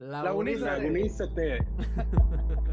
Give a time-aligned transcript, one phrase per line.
[0.00, 0.90] Lagunízate.
[0.90, 1.10] Muy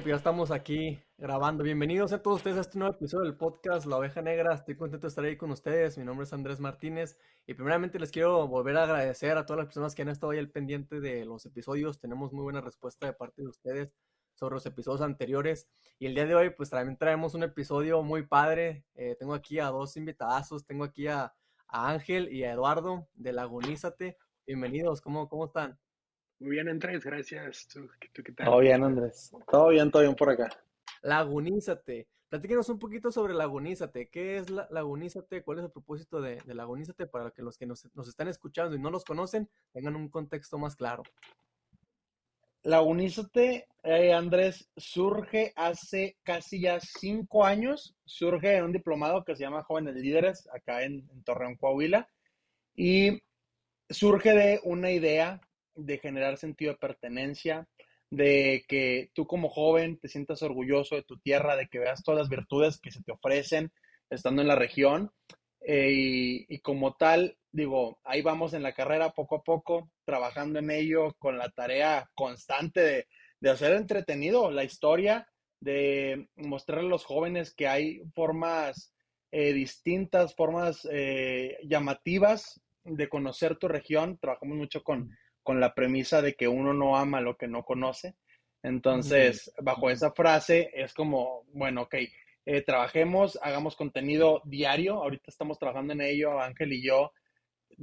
[0.00, 1.64] pues ya estamos aquí grabando.
[1.64, 4.54] Bienvenidos a todos ustedes a este nuevo episodio del podcast La Oveja Negra.
[4.54, 5.98] Estoy contento de estar ahí con ustedes.
[5.98, 7.18] Mi nombre es Andrés Martínez
[7.48, 10.38] y primeramente les quiero volver a agradecer a todas las personas que han estado ahí
[10.38, 11.98] al pendiente de los episodios.
[11.98, 13.92] Tenemos muy buena respuesta de parte de ustedes
[14.34, 15.68] sobre los episodios anteriores.
[15.98, 18.84] Y el día de hoy, pues también traemos un episodio muy padre.
[18.94, 20.64] Eh, tengo aquí a dos invitadazos.
[20.64, 21.34] Tengo aquí a,
[21.66, 24.16] Ángel y a Eduardo de Lagunízate.
[24.46, 25.76] Bienvenidos, ¿cómo, cómo están?
[26.40, 27.66] Muy bien, Andrés, gracias.
[27.66, 28.46] ¿Tú, qué tal?
[28.46, 29.32] Todo bien, Andrés.
[29.50, 30.48] Todo bien, todo bien por acá.
[31.02, 32.06] Lagunízate.
[32.28, 34.08] Platíquenos un poquito sobre Lagunízate.
[34.08, 35.42] ¿Qué es la, Lagunízate?
[35.42, 38.78] ¿Cuál es el propósito de, de Lagunízate para que los que nos, están escuchando y
[38.78, 41.02] no los conocen tengan un contexto más claro?
[42.62, 47.96] Lagunízate, eh, Andrés, surge hace casi ya cinco años.
[48.04, 52.08] Surge en un diplomado que se llama Jóvenes Líderes, acá en, en Torreón, Coahuila.
[52.76, 53.22] Y
[53.90, 55.40] surge de una idea
[55.78, 57.66] de generar sentido de pertenencia,
[58.10, 62.18] de que tú como joven te sientas orgulloso de tu tierra, de que veas todas
[62.18, 63.70] las virtudes que se te ofrecen
[64.10, 65.10] estando en la región.
[65.60, 70.70] Eh, y, como tal, digo, ahí vamos en la carrera poco a poco, trabajando en
[70.70, 73.06] ello con la tarea constante
[73.40, 75.28] de, hacer entretenido la historia,
[75.60, 78.94] de mostrar a los jóvenes que hay formas
[79.30, 84.18] eh, distintas, formas eh, llamativas de conocer tu región.
[84.18, 85.10] Trabajamos mucho con
[85.48, 88.16] con la premisa de que uno no ama lo que no conoce.
[88.62, 91.94] Entonces, bajo esa frase es como, bueno, ok,
[92.44, 94.96] eh, trabajemos, hagamos contenido diario.
[94.96, 97.12] Ahorita estamos trabajando en ello, Ángel y yo.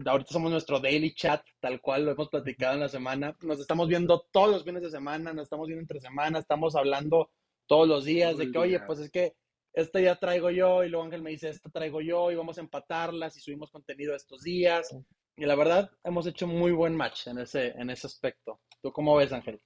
[0.05, 3.35] Ahorita somos nuestro daily chat, tal cual lo hemos platicado en la semana.
[3.41, 7.31] Nos estamos viendo todos los fines de semana, nos estamos viendo entre semana, estamos hablando
[7.66, 9.33] todos los días de que, oye, pues es que
[9.73, 12.62] esta ya traigo yo y luego Ángel me dice, esta traigo yo y vamos a
[12.62, 14.95] empatarlas y subimos contenido estos días.
[15.38, 18.62] Y la verdad, hemos hecho muy buen match en ese, en ese aspecto.
[18.81, 19.62] ¿Tú cómo ves, Ángel?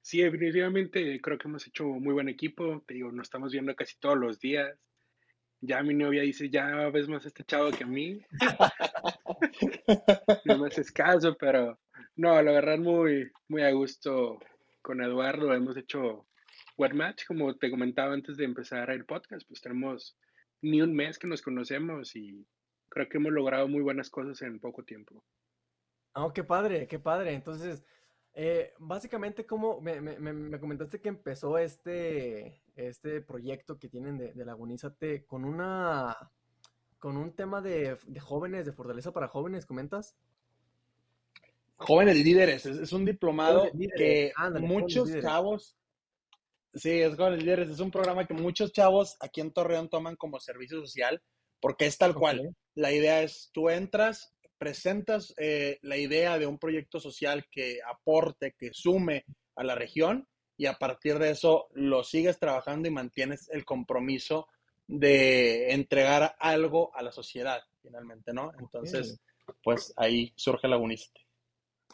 [0.00, 2.82] Sí, definitivamente creo que hemos hecho muy buen equipo.
[2.86, 4.76] Te digo, nos estamos viendo casi todos los días.
[5.60, 8.20] Ya mi novia dice, ya ves más este chavo que a mí.
[10.44, 11.78] no me haces caso, pero
[12.16, 14.40] no, la verdad muy, muy a gusto
[14.82, 15.54] con Eduardo.
[15.54, 16.26] Hemos hecho
[16.76, 20.18] buen match, como te comentaba antes de empezar el podcast, pues tenemos
[20.60, 22.44] ni un mes que nos conocemos y
[22.96, 25.22] creo que hemos logrado muy buenas cosas en poco tiempo.
[26.14, 27.34] Oh, qué padre, qué padre.
[27.34, 27.84] Entonces,
[28.32, 34.44] eh, básicamente, como me, me, comentaste que empezó este, este proyecto que tienen de, de
[34.46, 36.16] Lagunízate con una
[36.98, 40.16] con un tema de, jóvenes, de fortaleza para jóvenes, ¿comentas?
[41.76, 45.76] Jóvenes líderes, es, un diplomado que muchos chavos,
[46.72, 50.40] sí, es jóvenes líderes, es un programa que muchos chavos aquí en Torreón toman como
[50.40, 51.22] servicio social
[51.60, 52.54] porque es tal cual.
[52.74, 58.54] La idea es, tú entras, presentas eh, la idea de un proyecto social que aporte,
[58.58, 59.24] que sume
[59.54, 64.48] a la región y a partir de eso lo sigues trabajando y mantienes el compromiso
[64.86, 68.52] de entregar algo a la sociedad, finalmente, ¿no?
[68.58, 69.20] Entonces,
[69.62, 71.20] pues ahí surge la Lagunízate.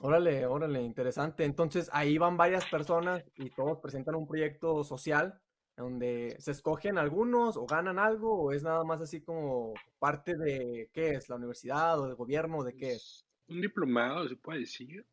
[0.01, 1.45] Órale, órale, interesante.
[1.45, 5.41] Entonces, ahí van varias personas y todos presentan un proyecto social
[5.77, 10.91] donde se escogen algunos o ganan algo o es nada más así como parte de
[10.93, 15.05] qué es la universidad o del gobierno de qué es un diplomado se puede decir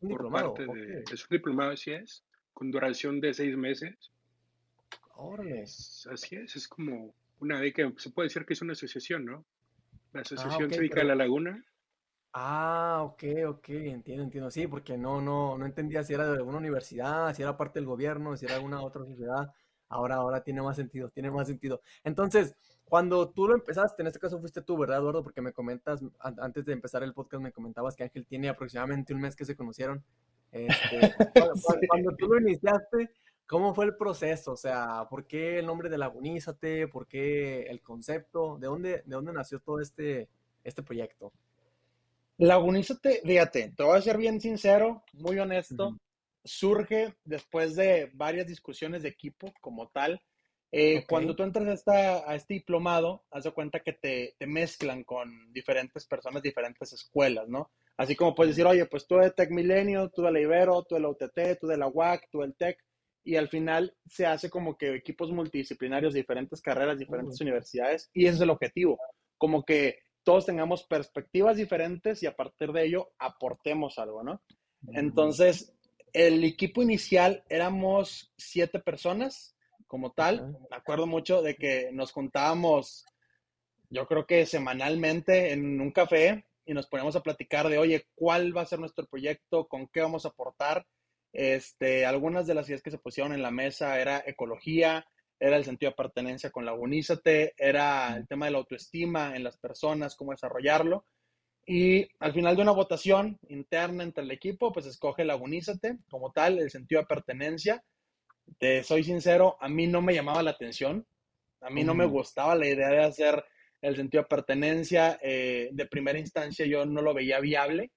[0.00, 4.12] un diplomado es un diplomado así es con duración de seis meses.
[5.14, 5.62] Órale.
[5.62, 9.44] así es es como una que se puede decir que es una asociación no
[10.12, 11.64] la ah, asociación cívica de la laguna.
[12.32, 14.50] Ah, ok, ok, entiendo, entiendo.
[14.50, 17.86] Sí, porque no, no, no entendía si era de alguna universidad, si era parte del
[17.86, 19.52] gobierno, si era alguna otra sociedad
[19.90, 21.82] ahora, ahora tiene más sentido, tiene más sentido.
[22.04, 25.22] Entonces, cuando tú lo empezaste, en este caso fuiste tú, ¿verdad, Eduardo?
[25.22, 29.20] Porque me comentas, antes de empezar el podcast, me comentabas que Ángel tiene aproximadamente un
[29.20, 30.02] mes que se conocieron.
[30.50, 30.74] Este,
[31.88, 33.10] cuando, tú lo iniciaste,
[33.46, 34.52] ¿cómo fue el proceso?
[34.52, 36.88] O sea, ¿por qué el nombre de Lagunízate?
[36.88, 38.56] ¿Por qué el concepto?
[38.58, 40.28] ¿De dónde, de dónde nació todo este,
[40.64, 41.32] este proyecto?
[42.38, 45.96] Lagunízate, fíjate, te voy a ser bien sincero, muy honesto
[46.44, 50.20] surge después de varias discusiones de equipo como tal.
[50.72, 54.46] Eh, cuando tú entras a, esta, a este diplomado, haz de cuenta que te, te,
[54.46, 57.70] mezclan con diferentes personas, diferentes escuelas, ¿no?
[57.96, 60.94] Así como puedes decir, oye, pues tú de Tech Milenio, tú de la Ibero, tú
[60.94, 62.78] de la UTT, tú de la UAC, tú del Tech,
[63.24, 68.36] y al final se hace como que equipos multidisciplinarios diferentes carreras, diferentes universidades, y ese
[68.36, 68.98] es el objetivo,
[69.36, 74.40] como que todos tengamos perspectivas diferentes y a partir de ello aportemos algo, ¿no?
[74.94, 75.74] Entonces,
[76.12, 80.56] el equipo inicial éramos siete personas como tal.
[80.70, 83.04] Me acuerdo mucho de que nos juntábamos,
[83.88, 88.56] yo creo que semanalmente en un café y nos poníamos a platicar de, oye, ¿cuál
[88.56, 89.66] va a ser nuestro proyecto?
[89.66, 90.86] ¿Con qué vamos a aportar?
[91.32, 95.06] Este, algunas de las ideas que se pusieron en la mesa era ecología,
[95.40, 99.56] era el sentido de pertenencia con Lagunízate, era el tema de la autoestima en las
[99.56, 101.06] personas, cómo desarrollarlo.
[101.72, 106.58] Y al final de una votación interna entre el equipo, pues escoge Lagunízate como tal,
[106.58, 107.84] el sentido de pertenencia.
[108.58, 111.06] Te soy sincero, a mí no me llamaba la atención,
[111.60, 113.44] a mí no me gustaba la idea de hacer
[113.80, 115.20] el sentido de pertenencia.
[115.22, 117.92] Eh, de primera instancia yo no lo veía viable,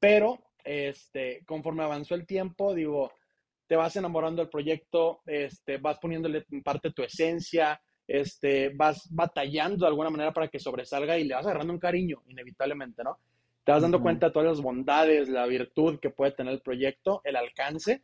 [0.00, 3.12] pero este, conforme avanzó el tiempo, digo,
[3.68, 7.80] te vas enamorando del proyecto, este, vas poniéndole en parte tu esencia,
[8.12, 12.22] este, vas batallando de alguna manera para que sobresalga y le vas agarrando un cariño,
[12.28, 13.18] inevitablemente, ¿no?
[13.64, 17.22] Te vas dando cuenta de todas las bondades, la virtud que puede tener el proyecto,
[17.24, 18.02] el alcance,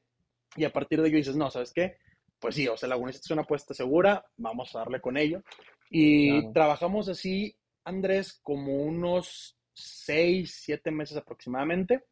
[0.57, 1.99] y a partir de ello dices, no, ¿sabes qué?
[2.39, 5.43] Pues sí, o sea, la Lagunista es una apuesta segura, vamos a darle con ello.
[5.91, 12.05] Y trabajamos así, Andrés, como unos seis, siete meses aproximadamente.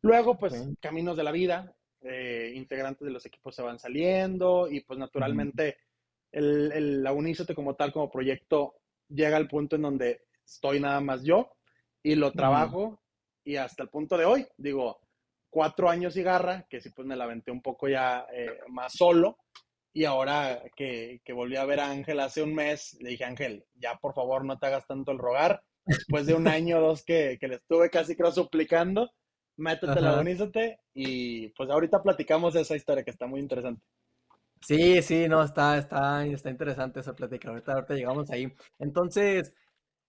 [0.00, 4.80] Luego, pues, caminos de la vida, eh, integrantes de los equipos se van saliendo y
[4.80, 5.76] pues naturalmente
[6.34, 8.74] el, el como tal, como proyecto,
[9.08, 11.50] llega al punto en donde estoy nada más yo
[12.02, 13.00] y lo trabajo
[13.44, 15.00] y hasta el punto de hoy, digo,
[15.50, 18.92] cuatro años y garra, que sí pues me la aventé un poco ya eh, más
[18.94, 19.38] solo
[19.92, 23.64] y ahora que, que, volví a ver a Ángel hace un mes, le dije, Ángel,
[23.76, 25.62] ya por favor no te hagas tanto el rogar.
[25.86, 29.12] Después de un año o dos que, que le estuve casi creo suplicando,
[29.56, 33.82] métete, lagonízate y pues ahorita platicamos de esa historia que está muy interesante.
[34.66, 37.50] Sí, sí, no, está, está, está interesante esa plática.
[37.50, 38.50] Ahorita, ahorita llegamos ahí.
[38.78, 39.52] Entonces,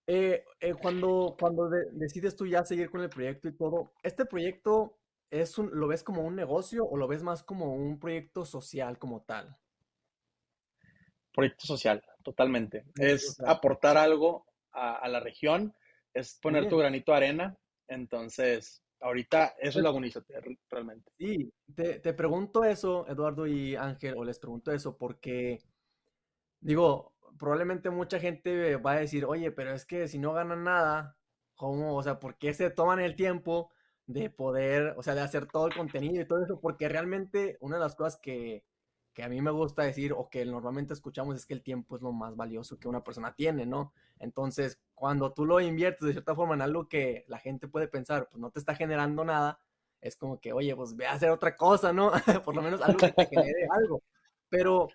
[0.07, 4.98] eh, eh, cuando, cuando decides tú ya seguir con el proyecto y todo, ¿este proyecto
[5.30, 8.98] es un, lo ves como un negocio o lo ves más como un proyecto social
[8.98, 9.57] como tal?
[11.34, 12.86] Proyecto social, totalmente.
[12.98, 15.74] Es aportar algo a, la región,
[16.13, 17.57] es poner tu granito de arena.
[17.90, 20.34] Entonces, Ahorita eso es la agonízate,
[20.68, 21.12] realmente.
[21.19, 25.62] Sí, te, te, pregunto eso, Eduardo y Ángel, o les pregunto eso porque,
[26.60, 31.18] digo, probablemente mucha gente va a decir, oye, pero es que si no ganan nada,
[31.54, 31.96] ¿cómo?
[31.96, 33.72] O sea, ¿por qué se toman el tiempo
[34.07, 36.60] de poder, o sea, de hacer todo el contenido y todo eso?
[36.60, 38.63] Porque realmente una de las cosas que,
[39.15, 42.01] que a mí me gusta decir o que normalmente escuchamos es que el tiempo es
[42.01, 43.94] lo más valioso que una persona tiene, ¿no?
[44.19, 48.27] Entonces, cuando tú lo inviertes de cierta forma en algo que la gente puede pensar,
[48.29, 49.62] pues no te está generando nada,
[50.01, 52.12] es como que, oye, pues ve a hacer otra cosa, ¿no?
[52.45, 54.03] Por lo menos algo que te genere algo.
[54.50, 54.89] Pero,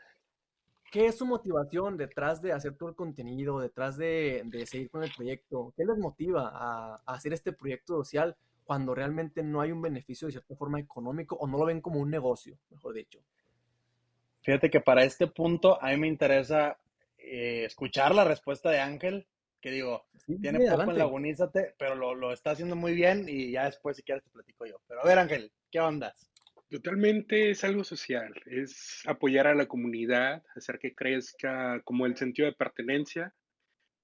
[0.92, 5.10] ¿qué es su motivación detrás de hacer todo el contenido, detrás de, seguir con el
[5.16, 5.72] proyecto?
[5.74, 10.26] ¿Qué les motiva a, a hacer este proyecto social cuando realmente no hay un beneficio
[10.28, 13.20] de cierta forma económico o no lo ven como un negocio, mejor dicho?
[14.42, 16.78] Fíjate que para este punto a mí me interesa
[17.18, 19.26] eh, escuchar la respuesta de Ángel,
[19.60, 20.06] que digo,
[20.40, 24.02] tiene poco en Lagunízate, pero lo, lo, está haciendo muy bien y ya después si
[24.02, 24.80] quieres te platico yo.
[24.88, 26.14] Pero a ver Ángel, ¿qué onda?
[26.70, 32.46] Totalmente es algo social, es apoyar a la comunidad, hacer que crezca como el sentido
[32.46, 33.34] de pertenencia.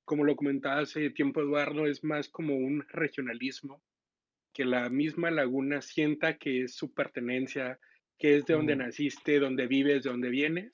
[0.05, 3.83] Como lo comentaba hace tiempo Eduardo, es más como un regionalismo,
[4.53, 7.79] que la misma laguna sienta que es su pertenencia,
[8.19, 10.73] que es de donde naciste, donde vives, de donde vienes.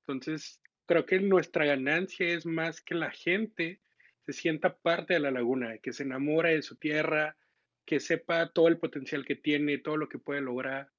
[0.00, 3.80] Entonces, creo que nuestra ganancia es más que la gente
[4.26, 7.36] se sienta parte de la laguna, que se enamora de su tierra,
[7.84, 10.90] que sepa todo el potencial que tiene, todo lo que puede lograr,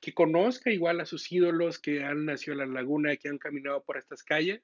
[0.00, 3.82] que conozca igual a sus ídolos que han nacido en la laguna, que han caminado
[3.84, 4.62] por estas calles,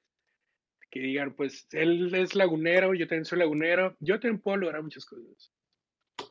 [0.91, 5.05] que digan, pues él es lagunero, yo también soy lagunero, yo también puedo lograr muchas
[5.05, 5.51] cosas.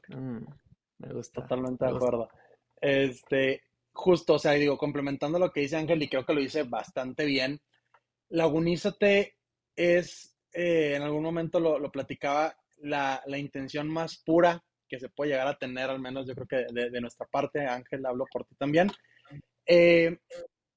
[0.08, 0.44] Mm,
[0.98, 1.42] me gusta.
[1.42, 2.28] Totalmente de acuerdo.
[2.80, 6.64] Este, justo, o sea, digo, complementando lo que dice Ángel, y creo que lo dice
[6.64, 7.60] bastante bien,
[8.30, 9.36] Lagunízate
[9.76, 15.48] es, eh, en algún momento lo, platicaba, la, intención más pura que se puede llegar
[15.48, 18.90] a tener, al menos yo creo que de, nuestra parte, Ángel, hablo por ti también.
[19.66, 20.18] Eh,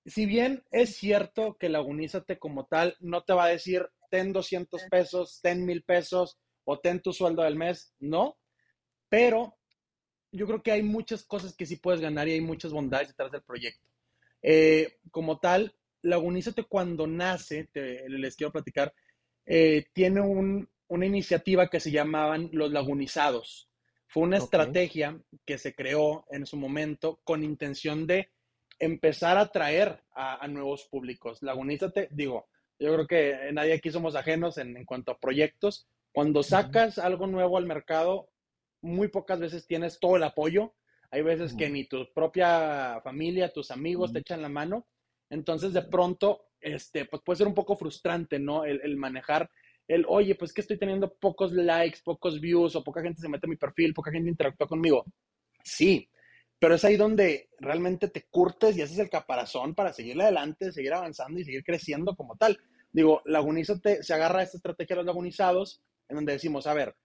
[0.05, 4.83] si bien es cierto que Lagunízate como tal no te va a decir, ten 200
[4.89, 8.37] pesos, ten mil pesos o ten tu sueldo del mes, no,
[9.09, 9.57] pero
[10.35, 13.31] yo creo que hay muchas cosas que sí puedes ganar y hay muchas bondades detrás
[13.31, 13.87] del proyecto.
[14.41, 15.73] Eh, como tal,
[16.05, 18.93] Lagunízate cuando nace, les quiero platicar,
[19.45, 23.69] eh, tiene una iniciativa que se llamaban los lagunizados.
[24.07, 28.29] Fue una estrategia que se creó en su momento con intención de
[28.77, 31.41] empezar a atraer a, nuevos públicos.
[31.41, 36.43] Lagunízate, digo, yo creo que nadie aquí somos ajenos en, en cuanto a proyectos, Cuando
[36.43, 38.29] sacas algo nuevo al mercado,
[38.85, 40.73] muy pocas veces tienes todo el apoyo.
[41.11, 44.87] Hay veces que ni tu propia familia, tus amigos te echan la mano.
[45.29, 48.63] Entonces, de pronto, este, pues puede ser un poco frustrante, ¿no?
[48.65, 49.49] El, manejar
[49.87, 53.47] el, oye, pues que estoy teniendo pocos likes, pocos views, o poca gente se mete
[53.47, 55.05] a mi perfil, poca gente interactúa conmigo.
[55.63, 56.09] Sí,
[56.59, 60.93] pero es ahí donde realmente te curtes y haces el caparazón para seguir adelante, seguir
[60.93, 62.57] avanzando y seguir creciendo como tal.
[62.91, 66.95] Digo, Lagunízate se agarra a esta estrategia de los lagunizados, en donde decimos, a ver,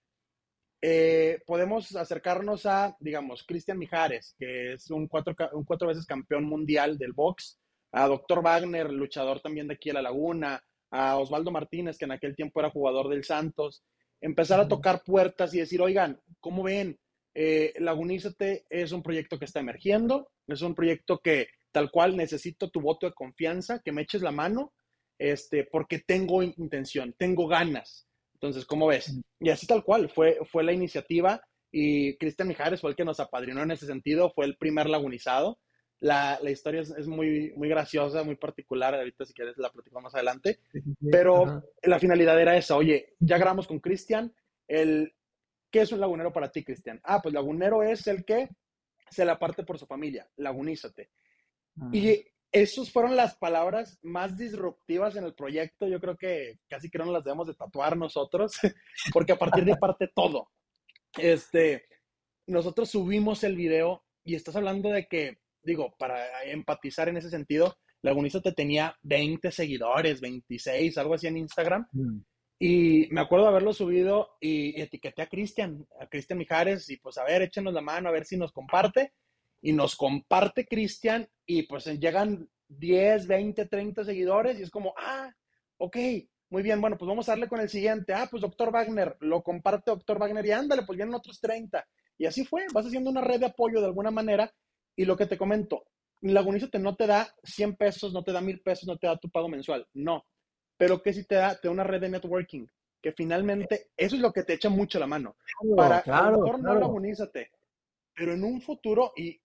[0.81, 6.45] eh, podemos acercarnos a, digamos, Cristian Mijares, que es un cuatro, un cuatro veces campeón
[6.45, 7.59] mundial del box,
[7.91, 12.11] a Doctor Wagner, luchador también de aquí a La Laguna, a Osvaldo Martínez, que en
[12.11, 13.83] aquel tiempo era jugador del Santos,
[14.21, 16.99] empezar a tocar puertas y decir, oigan, ¿cómo ven?
[17.33, 22.69] Eh, Lagunízate es un proyecto que está emergiendo, es un proyecto que tal cual necesito
[22.69, 24.73] tu voto de confianza, que me eches la mano,
[25.17, 28.07] este, porque tengo intención, tengo ganas.
[28.41, 29.15] Entonces, ¿cómo ves?
[29.39, 33.19] Y así tal cual, fue, fue la iniciativa y Cristian Mijares fue el que nos
[33.19, 35.59] apadrinó en ese sentido, fue el primer lagunizado.
[35.99, 40.15] La, la historia es, muy, muy graciosa, muy particular, ahorita si quieres la platicamos más
[40.15, 40.59] adelante,
[41.11, 44.33] pero la finalidad era esa, oye, ya grabamos con Cristian,
[44.67, 45.13] el,
[45.69, 46.99] ¿qué es un lagunero para ti, Cristian?
[47.03, 48.49] Ah, pues lagunero es el que
[49.11, 51.11] se la parte por su familia, lagunízate.
[51.91, 55.87] Y esas fueron las palabras más disruptivas en el proyecto.
[55.87, 58.53] Yo creo que casi que no las debemos de tatuar nosotros,
[59.13, 60.49] porque a partir de parte todo.
[61.17, 61.85] Este,
[62.47, 67.77] nosotros subimos el video y estás hablando de que, digo, para empatizar en ese sentido,
[68.01, 71.87] Lagunista te tenía 20 seguidores, 26, algo así en Instagram.
[71.91, 72.19] Mm.
[72.59, 77.17] Y me acuerdo de haberlo subido y, etiqueté a Cristian, a Cristian Mijares, y pues
[77.17, 79.13] a ver, échenos la mano, a ver si nos comparte
[79.61, 85.31] y nos comparte Cristian y pues llegan 10, 20, 30 seguidores y es como, ah,
[85.77, 85.97] ok,
[86.49, 88.13] muy bien, bueno, pues vamos a darle con el siguiente.
[88.13, 91.85] Ah, pues doctor Wagner, lo comparte doctor Wagner y ándale, pues vienen otros 30.
[92.17, 94.53] Y así fue, vas haciendo una red de apoyo de alguna manera
[94.95, 95.85] y lo que te comento,
[96.21, 99.29] Lagunízate no te da 100 pesos, no te da 1000 pesos, no te da tu
[99.29, 100.25] pago mensual, no.
[100.77, 102.67] Pero que sí te da, te da una red de networking,
[103.01, 105.35] que finalmente eso es lo que te echa mucho la mano.
[105.75, 107.51] Para claro, a lo mejor no lagunízate,
[108.13, 109.39] pero en un futuro, y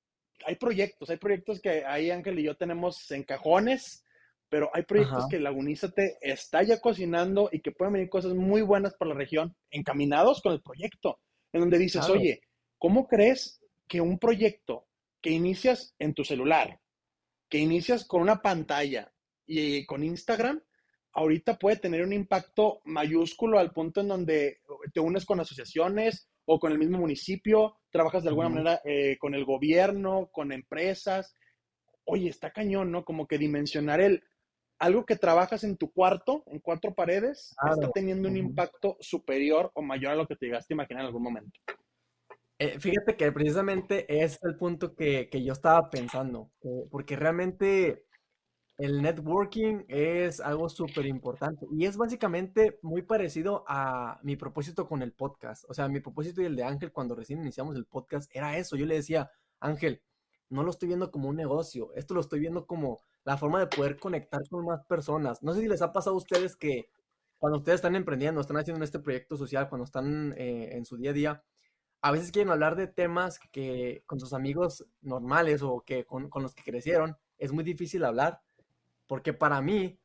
[0.44, 4.04] hay proyectos, hay proyectos que ahí Ángel y yo tenemos en cajones,
[4.48, 8.94] pero hay proyectos que Lagunízate está ya cocinando y que pueden venir cosas muy buenas
[8.94, 11.20] para la región, encaminados con el proyecto,
[11.52, 12.40] en donde dices, oye,
[12.78, 14.86] ¿cómo crees que un proyecto
[15.20, 16.80] que inicias en tu celular,
[17.48, 19.12] que inicias con una pantalla
[19.46, 20.62] y con Instagram,
[21.12, 24.60] ahorita puede tener un impacto mayúsculo al punto en donde
[24.92, 29.34] te unes con asociaciones o con el mismo municipio, trabajas de alguna manera eh, con
[29.34, 31.34] el gobierno, con empresas.
[32.04, 33.04] Oye, está cañón, ¿no?
[33.04, 34.22] Como que dimensionar el
[34.78, 39.82] algo que trabajas en tu cuarto, en cuatro paredes, está teniendo un impacto superior o
[39.82, 41.58] mayor a lo que te llegaste a imaginar en algún momento.
[42.58, 46.50] Eh, fíjate que precisamente es el punto que, que yo estaba pensando,
[46.90, 48.05] porque realmente
[48.78, 55.02] el networking es algo súper importante y es básicamente muy parecido a mi propósito con
[55.02, 55.64] el podcast.
[55.68, 58.76] O sea, mi propósito y el de Ángel cuando recién iniciamos el podcast era eso.
[58.76, 59.30] Yo le decía,
[59.60, 60.02] Ángel,
[60.50, 63.66] no lo estoy viendo como un negocio, esto lo estoy viendo como la forma de
[63.66, 65.42] poder conectar con más personas.
[65.42, 66.90] No sé si les ha pasado a ustedes que
[67.38, 71.10] cuando ustedes están emprendiendo, están haciendo este proyecto social, cuando están eh, en su día
[71.10, 71.44] a día,
[72.02, 76.42] a veces quieren hablar de temas que con sus amigos normales o que con, con
[76.42, 78.40] los que crecieron es muy difícil hablar
[79.06, 79.98] porque para mí,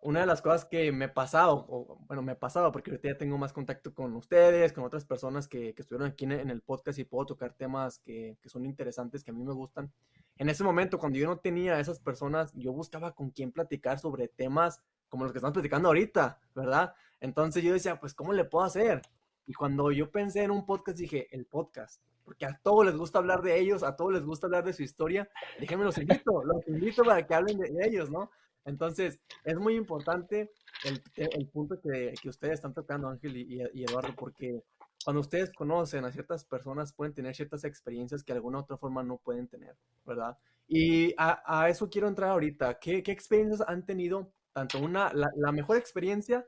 [0.00, 3.38] una de las cosas que me pasaba, o bueno, me pasaba porque ahorita ya tengo
[3.38, 7.04] más contacto con ustedes, con otras personas que, que estuvieron aquí en, el podcast y
[7.04, 9.92] puedo tocar temas que, que, son interesantes, que a mí me gustan.
[10.38, 13.98] En ese momento, cuando yo no tenía a esas personas, yo buscaba con quién platicar
[14.00, 16.94] sobre temas como los que estamos platicando ahorita, ¿verdad?
[17.20, 19.02] Entonces yo decía, pues, ¿cómo le puedo hacer?
[19.46, 23.18] Y cuando yo pensé en un podcast, dije, el podcast porque a todos les gusta
[23.18, 26.66] hablar de ellos, a todos les gusta hablar de su historia, déjenme los invito, los
[26.68, 28.30] invito para que hablen de, ellos, ¿no?
[28.64, 30.52] Entonces, es muy importante
[30.84, 34.62] el, el punto que, que, ustedes están tocando, Ángel y, y, Eduardo, porque
[35.04, 39.02] cuando ustedes conocen a ciertas personas, pueden tener ciertas experiencias que de alguna otra forma
[39.02, 40.38] no pueden tener, ¿verdad?
[40.68, 42.78] Y a, a eso quiero entrar ahorita.
[42.78, 44.32] ¿Qué, ¿Qué, experiencias han tenido?
[44.52, 46.46] Tanto una, la, la mejor experiencia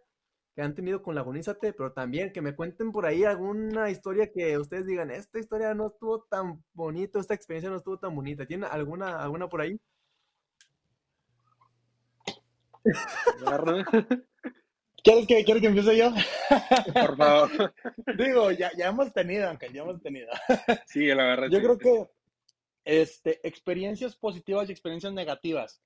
[0.55, 4.57] que han tenido con Lagunízate, pero también que me cuenten por ahí alguna historia que
[4.57, 8.47] ustedes digan, esta historia no estuvo tan bonita, esta experiencia no estuvo tan bonita.
[8.47, 9.81] ¿Tienen alguna, alguna por ahí?
[15.03, 16.13] ¿Quieres que, ¿Quieres que empiece yo?
[16.93, 17.75] Por favor.
[18.17, 20.31] Digo, ya, ya hemos tenido, aunque ya hemos tenido.
[20.87, 21.49] Sí, la verdad.
[21.51, 22.09] Yo creo que
[22.85, 25.83] este, experiencias positivas y experiencias negativas.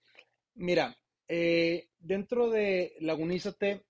[0.55, 0.97] Mira,
[1.27, 3.88] eh, dentro de Lagunízate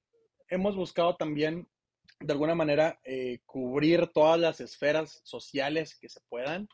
[0.48, 1.68] hemos buscado también
[2.20, 6.68] de alguna manera eh, cubrir todas las esferas sociales que se puedan.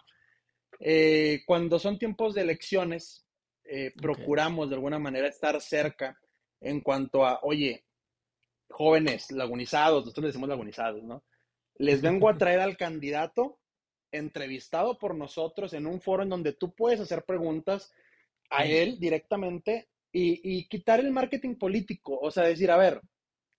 [0.81, 3.27] Eh, cuando son tiempos de elecciones,
[3.65, 6.19] eh, procuramos de alguna manera estar cerca
[6.61, 7.85] en cuanto a, oye,
[8.71, 11.25] jóvenes lagunizados, nosotros decimos lagunizados, ¿no?
[11.77, 13.59] Les vengo a traer al candidato
[14.13, 17.93] entrevistado por nosotros en un foro en donde tú puedes hacer preguntas
[18.51, 22.17] a él directamente y, quitar el marketing político.
[22.21, 23.01] O sea, decir, a ver,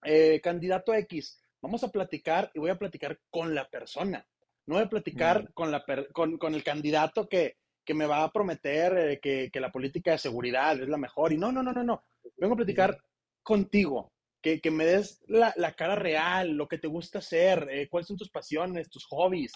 [0.06, 4.26] eh, candidato X, vamos a platicar y voy a platicar con la persona.
[4.68, 7.58] No voy a platicar con, la con, el candidato que,
[7.90, 11.34] me va a prometer eh, que, la política de seguridad es la mejor.
[11.34, 12.04] Y no, no, no, no, no.
[12.38, 12.98] Vengo a platicar
[13.44, 18.18] contigo, que, me des la, cara real, lo que te gusta hacer, eh, cuáles son
[18.18, 19.52] tus pasiones, tus hobbies,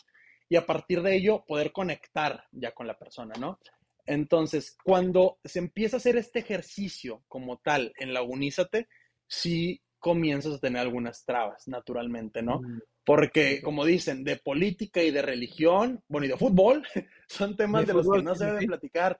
[0.47, 3.59] y a partir de ello poder conectar ya con la persona, ¿no?
[4.05, 8.87] Entonces, cuando se empieza a hacer este ejercicio como tal en Lagunízate,
[9.27, 12.61] sí comienzas a tener algunas trabas, naturalmente, ¿no?
[12.61, 12.81] Mm.
[13.05, 16.85] Porque, como dicen, de política y de religión, bueno, y de fútbol,
[17.27, 19.19] son temas de, los que no se deben platicar.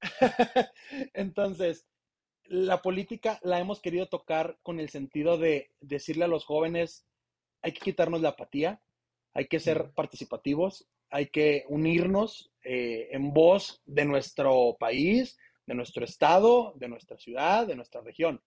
[1.14, 1.86] Entonces,
[2.44, 7.06] la política la hemos querido tocar con el sentido de decirle a los jóvenes,
[7.62, 8.80] hay que quitarnos la apatía,
[9.34, 16.04] hay que ser participativos, hay que unirnos eh, en voz de nuestro país, de nuestro
[16.04, 18.40] estado, de nuestra ciudad, de nuestra región.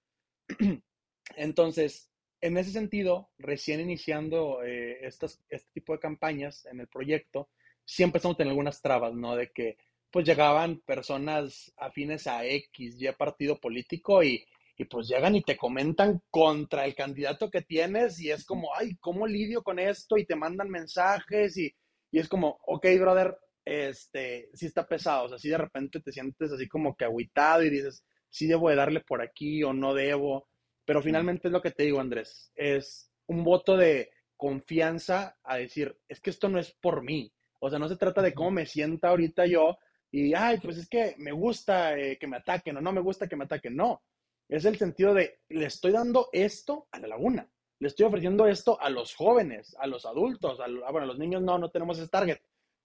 [1.36, 2.10] Entonces,
[2.42, 7.50] en ese sentido, recién iniciando eh, este tipo de campañas en el proyecto,
[7.86, 9.36] siempre estamos teniendo algunas trabas, ¿no?
[9.36, 9.77] De que
[10.12, 14.46] pues llegaban personas afines a X, Y partido político y,
[14.77, 18.96] y pues llegan y te comentan contra el candidato que tienes y es como, ay,
[19.00, 20.18] ¿cómo lidio con esto?
[20.18, 21.74] Y te mandan mensajes y,
[22.12, 26.12] y es como, ok, brother, este, sí está pesado, o sea, si de repente te
[26.12, 29.94] sientes así como que aguitado y dices, sí debo de darle por aquí o no
[29.94, 30.48] debo,
[30.85, 35.97] pero finalmente es lo que te digo, Andrés, es un voto de confianza a decir,
[36.07, 38.65] es que esto no es por mí, o sea, no se trata de cómo me
[38.65, 39.77] sienta ahorita yo
[40.11, 43.27] y, ay, pues es que me gusta eh, que me ataquen o no me gusta
[43.27, 44.03] que me ataquen, no,
[44.50, 48.79] es el sentido de, le estoy dando esto a la laguna, le estoy ofreciendo esto
[48.79, 51.98] a los jóvenes, a los adultos, a, ah, bueno, a los niños no, no tenemos
[51.98, 52.39] ese target,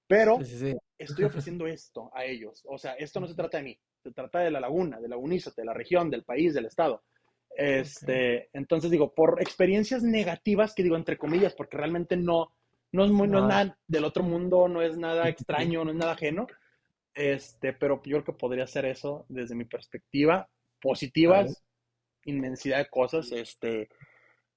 [0.06, 0.38] pero
[0.98, 2.64] estoy ofreciendo esto a ellos.
[2.66, 5.16] O sea, esto no se trata de mí, se trata de la laguna, de la
[5.16, 7.04] Unízate, de la región, del país, del estado.
[7.58, 12.54] Este, Entonces digo, por experiencias negativas, que digo entre comillas, porque realmente no,
[12.92, 13.40] no, es, muy, no.
[13.40, 16.46] es nada del otro mundo, no es nada extraño, no es nada ajeno,
[17.14, 20.48] este, pero yo creo que podría ser eso desde mi perspectiva.
[20.80, 21.64] Positivas,
[22.26, 23.88] inmensidad de cosas, este,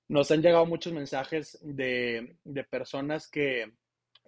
[0.08, 2.38] nos han llegado muchos mensajes de,
[2.70, 3.74] personas que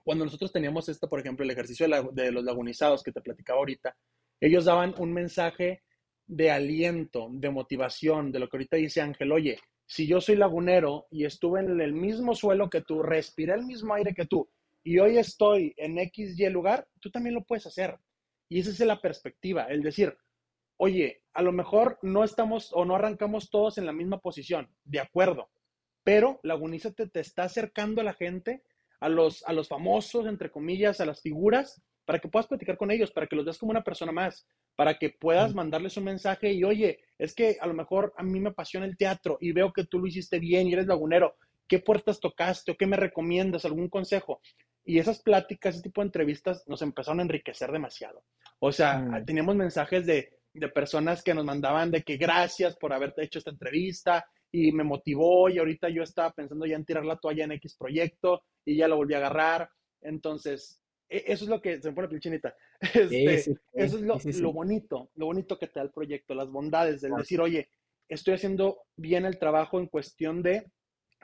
[0.04, 3.96] cuando nosotros teníamos esto, por ejemplo, el ejercicio de, los lagunizados que te platicaba ahorita,
[4.42, 5.83] ellos daban un mensaje
[6.28, 11.08] de aliento, de motivación, de lo que ahorita dice Ángel, oye, si yo soy lagunero
[11.12, 14.50] y estuve en el mismo suelo que tú, respiré el mismo aire que tú,
[14.84, 17.98] y hoy estoy en X, Y lugar, tú también lo puedes hacer.
[18.50, 20.18] Y esa es la perspectiva, el decir,
[20.78, 25.00] oye, a lo mejor no estamos o no arrancamos todos en la misma posición, de
[25.00, 25.50] acuerdo,
[26.04, 28.64] pero Lagunízate te está acercando a la gente,
[29.00, 32.92] a los, a los famosos, entre comillas, a las figuras, para que puedas platicar con
[32.92, 36.52] ellos, para que los veas como una persona más, para que puedas mandarles un mensaje
[36.52, 39.72] y, oye, es que a lo mejor a mí me apasiona el teatro y veo
[39.72, 41.36] que tú lo hiciste bien y eres lagunero,
[41.68, 43.66] ¿qué puertas tocaste o qué me recomiendas?
[43.66, 44.42] ¿Algún consejo?
[44.86, 48.24] Y esas pláticas, ese tipo de entrevistas nos empezaron a enriquecer demasiado.
[48.60, 49.26] O sea, mm.
[49.26, 53.52] teníamos mensajes de, de personas que nos mandaban de que gracias por haberte hecho esta
[53.52, 57.54] entrevista, y me motivó y ahorita yo estaba pensando ya en tirar la toalla en
[57.54, 59.70] X proyecto y ya lo volví a agarrar.
[60.00, 60.80] Entonces,
[61.14, 62.56] eso es lo que se me pone pilchinita.
[62.94, 67.10] Este, eso es lo, bonito, lo bonito que te da el proyecto, las bondades de
[67.10, 67.70] decir, oye,
[68.10, 70.72] estoy haciendo bien el trabajo en cuestión de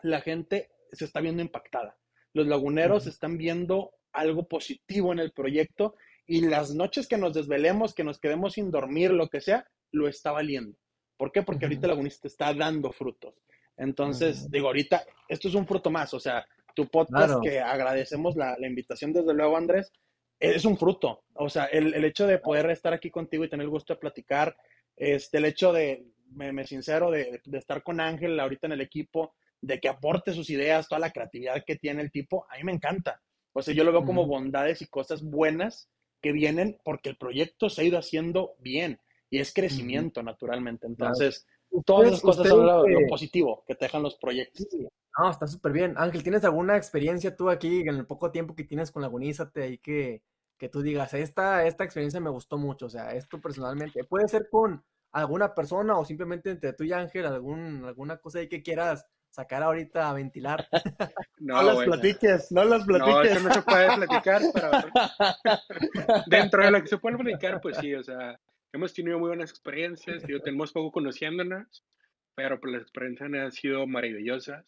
[0.04, 1.98] la gente se está viendo impactada.
[2.34, 7.94] Los laguneros están viendo algo positivo en el proyecto y las noches que nos desvelemos,
[7.94, 10.78] que nos quedemos sin dormir, lo que sea, lo está valiendo.
[11.18, 11.44] ¿Por qué?
[11.44, 13.36] Porque ahorita Lagunista está dando frutos.
[13.76, 16.46] Entonces, digo, ahorita, esto es un fruto más, o sea,
[16.80, 19.92] tu podcast que agradecemos la, invitación desde luego, Andrés,
[20.40, 21.26] es un fruto.
[21.34, 24.56] O sea, el, hecho de poder estar aquí contigo y tener el gusto de platicar,
[24.96, 29.82] este, el hecho de, me, sincero, de, estar con Ángel ahorita en el equipo, de
[29.82, 33.22] que aporte sus ideas, toda la creatividad que tiene el tipo, a mí me encanta.
[33.52, 35.90] O sea, yo lo veo como bondades y cosas buenas
[36.22, 40.88] que vienen porque el proyecto se ha ido haciendo bien y es crecimiento, naturalmente.
[40.88, 41.46] Entonces,
[41.86, 44.68] todas esas cosas son lo, positivo que te dejan los proyectos.
[45.18, 45.96] No, está súper bien.
[45.98, 49.78] Ángel, ¿tienes alguna experiencia tú aquí en el poco tiempo que tienes con Lagunízate y
[49.78, 50.24] que,
[50.58, 52.86] que tú digas, esta, esta experiencia me gustó mucho?
[52.86, 57.26] O sea, esto personalmente, puede ser con alguna persona o simplemente entre tú y Ángel,
[57.26, 60.68] algún, alguna cosa ahí que quieras sacar ahorita a ventilar.
[61.42, 63.16] No, las platiques, no las platiques.
[63.16, 64.72] No, eso no se puede platicar, pero
[66.28, 68.38] dentro de lo que se puede platicar, pues sí, o sea,
[68.74, 71.84] hemos tenido muy buenas experiencias, yo tenemos poco conociéndonos,
[72.36, 74.66] pero pues las experiencias han sido maravillosas.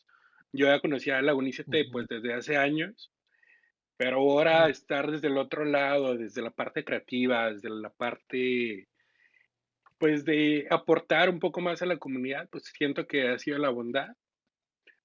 [0.53, 3.11] Yo ya conocía a Lagunícete pues desde hace años,
[3.97, 8.87] pero ahora estar desde el otro lado, desde la parte creativa, desde la parte
[9.97, 13.69] pues de aportar un poco más a la comunidad, pues siento que ha sido la
[13.69, 14.09] bondad.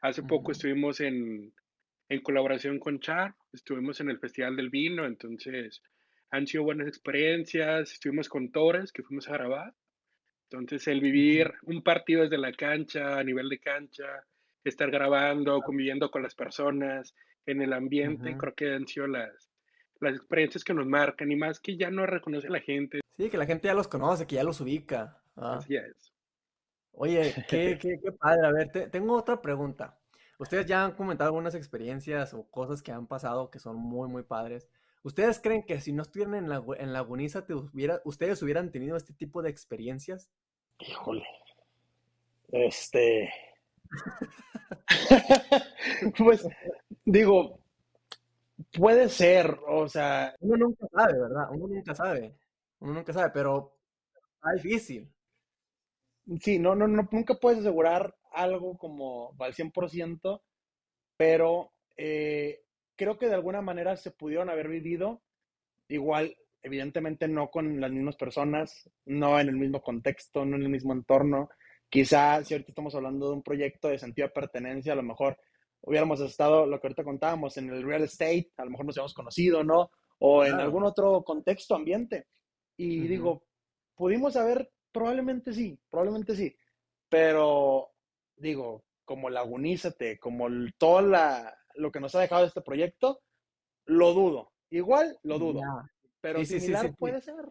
[0.01, 1.53] Hace poco estuvimos en,
[2.09, 5.83] en colaboración con Char, estuvimos en el Festival del Vino, entonces
[6.31, 9.75] han sido buenas experiencias, estuvimos con Torres, que fuimos a grabar.
[10.51, 14.25] Entonces el vivir un partido desde la cancha, a nivel de cancha,
[14.65, 17.15] estar grabando, conviviendo con las personas,
[17.47, 19.51] en el ambiente, creo que han sido las,
[20.01, 23.01] las experiencias que nos marcan y más que ya no reconoce la gente.
[23.17, 25.23] Sí, que la gente ya los conoce, que ya los ubica.
[25.37, 25.57] ¿ah?
[25.59, 26.13] Así es.
[26.93, 28.47] Oye, qué, qué, qué padre.
[28.47, 29.99] A ver, tengo otra pregunta.
[30.39, 34.23] Ustedes ya han comentado algunas experiencias o cosas que han pasado que son muy, muy
[34.23, 34.69] padres.
[35.07, 39.13] ¿Ustedes creen que si no estuvieran en la, en te hubiera, ustedes hubieran tenido este
[39.13, 40.29] tipo de experiencias?
[40.81, 41.25] Híjole.
[42.51, 43.33] Este.
[46.19, 46.49] pues,
[47.05, 47.61] digo,
[48.73, 50.35] puede ser, o sea.
[50.41, 51.51] Uno nunca sabe, ¿verdad?
[51.53, 52.37] Uno nunca sabe.
[52.81, 53.77] Uno nunca sabe, pero
[54.57, 55.09] es difícil.
[56.41, 60.43] Sí, no, no, no, nunca puedes asegurar algo como al 100%,
[61.17, 62.66] pero eh,
[62.97, 65.23] creo que de alguna manera se pudieron haber vivido
[65.89, 70.69] igual, evidentemente no con las mismas personas, no en el mismo contexto, no en el
[70.69, 71.49] mismo entorno.
[71.89, 75.39] Quizá si ahorita estamos hablando de un proyecto de sentido de pertenencia, a lo mejor
[75.83, 79.15] hubiéramos estado, lo que ahorita contábamos, en el real estate, a lo mejor nos habíamos
[79.15, 79.91] conocido, ¿no?
[80.19, 82.27] O en algún otro contexto, ambiente.
[82.77, 83.45] Y digo,
[83.95, 86.57] pudimos haber, probablemente sí, probablemente sí,
[87.09, 87.91] pero
[88.37, 93.21] digo, como lagunízate, como todo la, lo que nos ha dejado este proyecto,
[93.85, 94.53] lo dudo.
[94.71, 95.61] Igual lo dudo.
[96.21, 97.47] Pero sí, similar puede ser.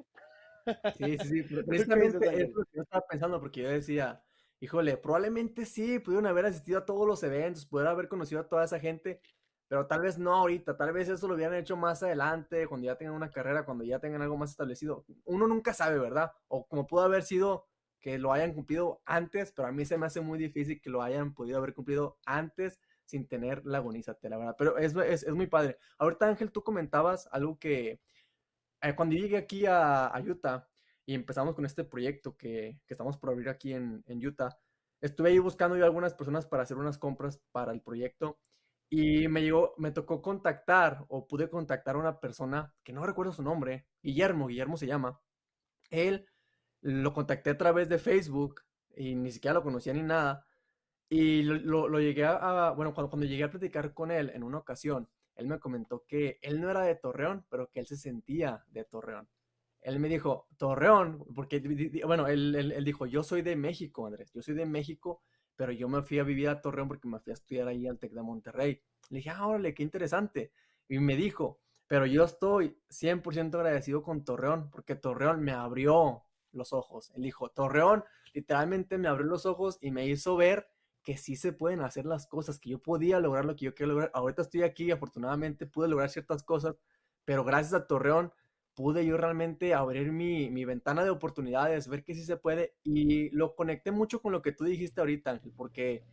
[0.97, 1.55] Sí, sí, sí.
[1.67, 4.21] Precisamente es lo que yo estaba pensando, porque yo decía,
[4.59, 8.65] híjole, probablemente sí, pudieron haber asistido a todos los eventos, pudieron haber conocido a toda
[8.65, 9.21] esa gente,
[9.67, 12.97] pero tal vez no ahorita, tal vez eso lo hubieran hecho más adelante, cuando ya
[12.97, 15.05] tengan una carrera, cuando ya tengan algo más establecido.
[15.23, 16.31] Uno nunca sabe, ¿verdad?
[16.47, 17.67] O como pudo haber sido
[17.99, 21.01] que lo hayan cumplido antes, pero a mí se me hace muy difícil que lo
[21.01, 24.55] hayan podido haber cumplido antes sin tener la agonízate, la verdad.
[24.57, 25.77] Pero es, es, es, muy padre.
[25.97, 28.01] Ahorita, Ángel, tú comentabas algo que
[28.81, 30.67] eh, cuando llegué aquí a, a, Utah
[31.05, 34.57] y empezamos con este proyecto que, que estamos por abrir aquí en, en, Utah,
[35.01, 38.39] estuve ahí buscando yo algunas personas para hacer unas compras para el proyecto
[38.89, 43.33] y me llegó, me tocó contactar o pude contactar a una persona que no recuerdo
[43.33, 45.19] su nombre, Guillermo, Guillermo se llama.
[45.89, 46.27] Él
[46.81, 48.61] lo contacté a través de Facebook
[48.95, 50.45] y ni siquiera lo conocía ni nada.
[51.09, 54.57] Y lo, lo, llegué a, bueno, cuando, cuando llegué a platicar con él en una
[54.57, 58.63] ocasión, él me comentó que él no era de Torreón, pero que él se sentía
[58.69, 59.27] de Torreón.
[59.81, 61.59] Él me dijo, Torreón, porque,
[62.05, 65.21] bueno, él, él, él dijo, yo soy de México, Andrés, yo soy de México,
[65.55, 67.99] pero yo me fui a vivir a Torreón porque me fui a estudiar ahí al
[67.99, 68.81] TEC de Monterrey.
[69.09, 70.51] Le dije, ah, órale, qué interesante.
[70.87, 76.73] Y me dijo, pero yo estoy 100% agradecido con Torreón, porque Torreón me abrió los
[76.73, 77.11] ojos.
[77.15, 80.67] Él dijo, Torreón literalmente me abrió los ojos y me hizo ver
[81.05, 83.93] que sí se pueden hacer las cosas, que yo podía lograr lo que yo quiero
[83.93, 84.11] lograr.
[84.13, 86.75] Ahorita estoy aquí y afortunadamente pude lograr ciertas cosas,
[87.23, 88.33] pero gracias a Torreón
[88.73, 93.29] pude yo realmente abrir mi, mi, ventana de oportunidades, ver que sí se puede y
[93.29, 96.03] lo conecté mucho con lo que tú dijiste ahorita, Ángel, porque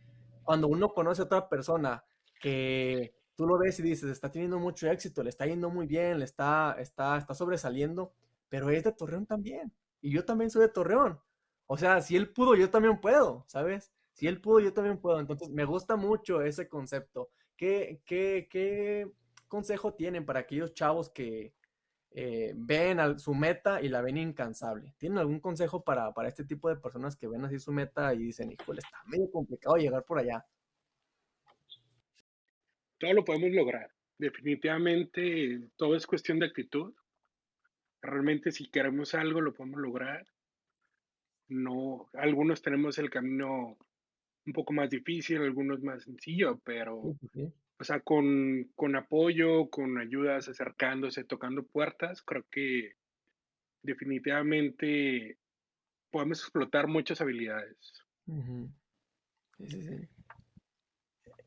[0.43, 2.05] cuando uno conoce a otra persona
[2.39, 6.19] que tú lo ves y dices, está teniendo mucho éxito, le está yendo muy bien,
[6.19, 8.13] le está, está, está sobresaliendo,
[8.47, 11.19] pero es de Torreón también y yo también soy de Torreón.
[11.65, 13.91] O sea, si él pudo, yo también puedo, ¿sabes?
[14.13, 15.19] Si él pudo, yo también puedo.
[15.19, 17.29] Entonces, me gusta mucho ese concepto.
[17.57, 19.11] ¿Qué, qué, qué
[19.47, 21.53] consejo tienen para aquellos chavos que
[22.11, 24.93] eh, ven su meta y la ven incansable?
[24.97, 28.19] ¿Tienen algún consejo para, para este tipo de personas que ven así su meta y
[28.19, 30.45] dicen, híjole, está medio complicado llegar por allá?
[32.99, 33.91] Todo lo podemos lograr.
[34.17, 36.93] Definitivamente todo es cuestión de actitud
[38.03, 40.27] realmente si queremos algo lo podemos lograr.
[41.47, 43.77] No, algunos tenemos el camino
[44.45, 50.49] un poco más difícil, algunos más sencillo, pero, o sea, con, con apoyo, con ayudas,
[50.49, 52.93] acercándose, tocando puertas, creo que
[53.81, 55.37] definitivamente
[56.11, 58.03] podemos explotar muchas habilidades.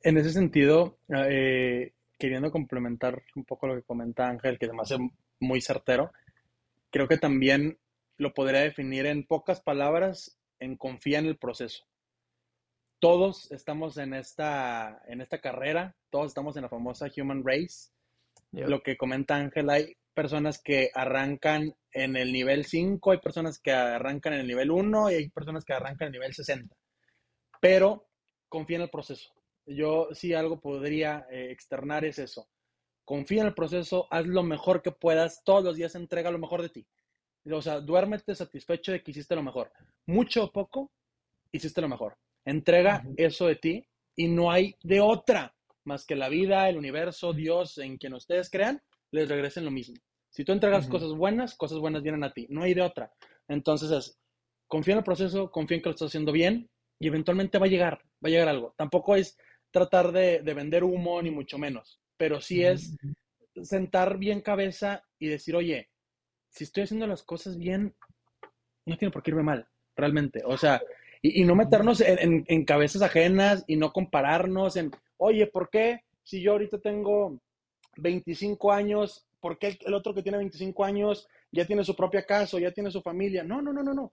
[0.02, 4.98] En ese sentido, eh, queriendo complementar un poco lo que comenta Ángel, que además es
[5.40, 6.12] muy certero,
[6.90, 7.78] creo que también
[8.16, 11.84] lo podría definir en pocas palabras en confía en el proceso.
[13.06, 17.92] Todos estamos en esta, en esta carrera, todos estamos en la famosa Human Race.
[18.50, 23.70] Lo que comenta Ángel, hay personas que arrancan en el nivel 5, hay personas que
[23.70, 26.74] arrancan en el nivel 1 y hay personas que arrancan en el nivel 60.
[27.60, 28.08] Pero
[28.48, 29.32] confía en el proceso.
[29.66, 32.48] Yo sí algo podría eh, externar es eso.
[33.04, 36.60] Confía en el proceso, haz lo mejor que puedas, todos los días entrega lo mejor
[36.60, 36.88] de ti.
[37.52, 39.70] O sea, duérmete satisfecho de que hiciste lo mejor.
[40.06, 40.90] Mucho o poco,
[41.52, 42.18] hiciste lo mejor.
[42.46, 45.54] Entrega eso de ti y no hay de otra
[45.84, 48.82] más que la vida, el universo, Dios, en quien ustedes crean,
[49.12, 49.96] les regresen lo mismo.
[50.30, 52.46] Si tú entregas cosas buenas, cosas buenas vienen a ti.
[52.50, 53.12] No hay de otra.
[53.48, 54.18] Entonces es,
[54.66, 57.70] confía en el proceso, confía en que lo estás haciendo bien y eventualmente va a
[57.70, 58.74] llegar, va a llegar algo.
[58.76, 59.38] Tampoco es
[59.70, 62.96] tratar de, vender humo, ni mucho menos, pero sí es
[63.62, 65.88] sentar bien cabeza y decir, oye,
[66.50, 67.94] si estoy haciendo las cosas bien,
[68.86, 70.42] no tiene por qué irme mal, realmente.
[70.44, 70.80] O sea,
[71.34, 76.42] y, no meternos en, en, cabezas ajenas y no compararnos en, oye, ¿por qué si
[76.42, 77.38] yo ahorita tengo
[77.96, 82.58] 25 años, por qué el otro que tiene 25 años ya tiene su propia casa
[82.58, 83.42] ya tiene su familia?
[83.42, 84.12] No, no, no, no, no.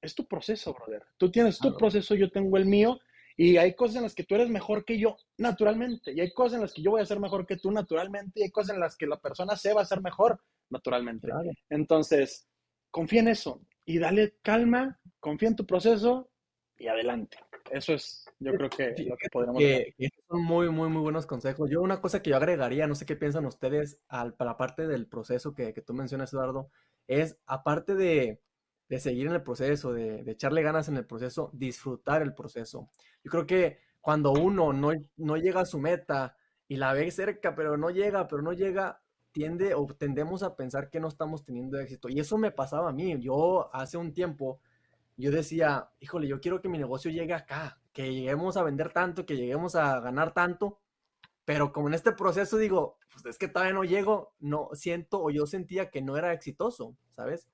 [0.00, 1.02] Es tu proceso, brother.
[1.16, 3.00] Tú tienes tu proceso, yo tengo el mío.
[3.36, 6.12] Y hay cosas en las que tú eres mejor que yo, naturalmente.
[6.12, 8.40] Y hay cosas en las que yo voy a ser mejor que tú, naturalmente.
[8.40, 11.28] Y hay cosas en las que la persona se va a ser mejor, naturalmente.
[11.70, 12.46] Entonces,
[12.90, 16.30] confía en eso y dale calma, confía en tu proceso
[16.78, 17.38] y adelante.
[17.70, 19.94] Eso es, yo creo que lo que podríamos que,
[20.28, 21.70] Son muy, muy, muy buenos consejos.
[21.70, 24.86] Yo una cosa que yo agregaría, no sé qué piensan ustedes, al, para la parte
[24.86, 26.70] del proceso que, que tú mencionas, Eduardo,
[27.06, 28.40] es aparte de,
[28.88, 32.90] de seguir en el proceso, de, de, echarle ganas en el proceso, disfrutar el proceso.
[33.22, 36.36] Yo creo que cuando uno no, no llega a su meta
[36.68, 39.00] y la ve cerca, pero no llega, pero no llega,
[39.32, 42.08] tiende o tendemos a pensar que no estamos teniendo éxito.
[42.08, 43.18] Y eso me pasaba a mí.
[43.20, 44.60] Yo hace un tiempo
[45.16, 49.26] yo decía, híjole, yo quiero que mi negocio llegue acá, que lleguemos a vender tanto,
[49.26, 50.80] que lleguemos a ganar tanto,
[51.44, 55.30] pero como en este proceso digo, pues es que todavía no llego, no siento o
[55.30, 57.48] yo sentía que no era exitoso, ¿sabes?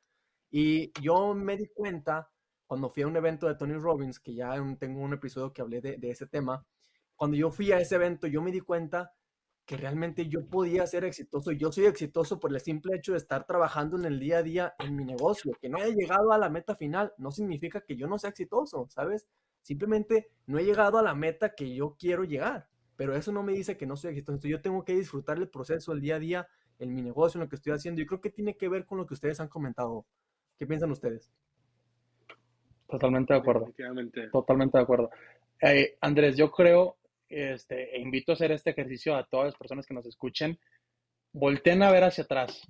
[0.51, 2.31] Y yo me di cuenta
[2.67, 5.81] cuando fui a un evento de Tony Robbins, que ya tengo un episodio que hablé
[5.81, 6.65] de, de ese tema,
[7.17, 9.13] cuando yo fui a ese evento, yo me di cuenta
[9.71, 11.53] que realmente yo podía ser exitoso.
[11.53, 14.75] Yo soy exitoso por el simple hecho de estar trabajando en el día a día
[14.81, 15.53] en mi negocio.
[15.61, 18.89] Que no haya llegado a la meta final no significa que yo no sea exitoso,
[18.89, 19.29] ¿sabes?
[19.63, 22.67] Simplemente no he llegado a la meta que yo quiero llegar.
[22.97, 24.33] Pero eso no me dice que no soy exitoso.
[24.33, 26.49] Entonces yo tengo que disfrutar el proceso, el día a día,
[26.81, 28.01] en mi negocio, en lo que estoy haciendo.
[28.01, 30.05] Y creo que tiene que ver con lo que ustedes han comentado.
[30.59, 31.31] ¿Qué piensan ustedes?
[32.89, 33.73] Totalmente de acuerdo.
[34.33, 35.11] Totalmente de acuerdo.
[35.63, 36.97] Eh, Andrés, yo creo
[37.31, 40.59] este, e invito a hacer este ejercicio a todas las personas que nos escuchen,
[41.33, 42.61] volteen a ver hacia atrás.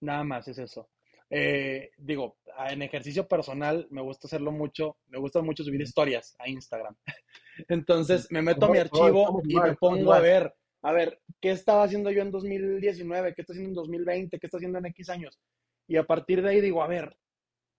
[0.00, 0.88] Nada más es eso.
[1.30, 2.38] Eh, digo,
[2.70, 6.96] en ejercicio personal me gusta hacerlo mucho, me gusta mucho subir historias a Instagram.
[7.68, 11.82] Entonces me meto a mi archivo y me pongo a ver, a ver, ¿qué estaba
[11.82, 13.34] haciendo yo en 2019?
[13.34, 14.38] ¿Qué está haciendo en 2020?
[14.38, 15.38] ¿Qué está haciendo en X años?
[15.86, 17.16] Y a partir de ahí digo, a ver,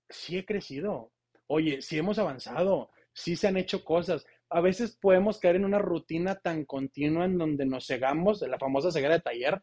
[0.09, 1.11] sí he crecido.
[1.47, 5.79] Oye, sí hemos avanzado, sí se han hecho cosas a veces podemos caer en una
[5.79, 9.61] rutina tan continua en donde nos cegamos, la famosa ceguera de taller,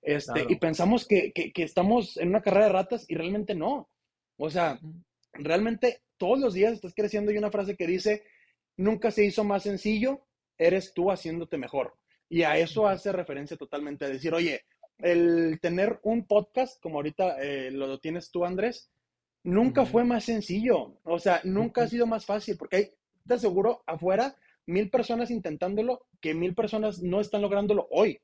[0.00, 3.90] este, y pensamos que, estamos en una carrera de ratas y realmente no.
[4.36, 4.78] O sea,
[5.32, 8.24] realmente todos los días estás creciendo y una frase que dice,
[8.76, 11.94] nunca se hizo más sencillo, eres tú haciéndote mejor.
[12.28, 14.62] Y a eso hace referencia totalmente a decir, oye,
[14.98, 18.90] el tener un podcast como ahorita eh, lo tienes tú, Andrés,
[19.42, 21.00] nunca fue más sencillo.
[21.04, 22.90] O sea, nunca ha sido más fácil porque hay
[23.28, 24.34] te aseguro afuera
[24.66, 28.20] mil personas intentándolo que mil personas no están lográndolo hoy.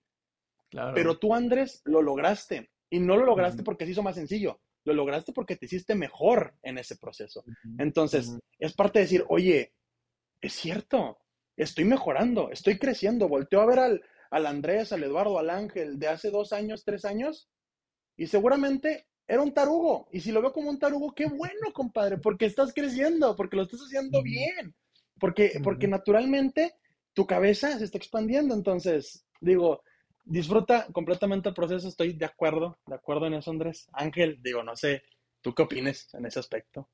[0.94, 2.70] Pero tú, Andrés, lo lograste.
[2.90, 4.60] Y no lo lograste porque se hizo más sencillo.
[4.84, 7.44] Lo lograste porque te hiciste mejor en ese proceso.
[7.78, 9.72] Entonces, es parte de decir, oye,
[10.40, 11.18] es cierto,
[11.56, 13.28] estoy mejorando, estoy creciendo.
[13.28, 17.04] Volteo a ver al, al Andrés, al Eduardo, al Ángel de hace dos años, tres
[17.04, 17.48] años,
[18.16, 20.08] y seguramente era un tarugo.
[20.12, 23.62] Y si lo veo como un tarugo, qué bueno, compadre, porque estás creciendo, porque lo
[23.62, 24.74] estás haciendo bien.
[25.18, 26.74] Porque, porque naturalmente
[27.12, 28.54] tu cabeza se está expandiendo.
[28.54, 29.82] Entonces, digo,
[30.24, 31.88] disfruta completamente el proceso.
[31.88, 33.88] Estoy de acuerdo, de acuerdo en eso, Andrés.
[33.92, 35.04] Ángel, digo, no sé,
[35.40, 36.90] ¿tú qué opinas en ese aspecto?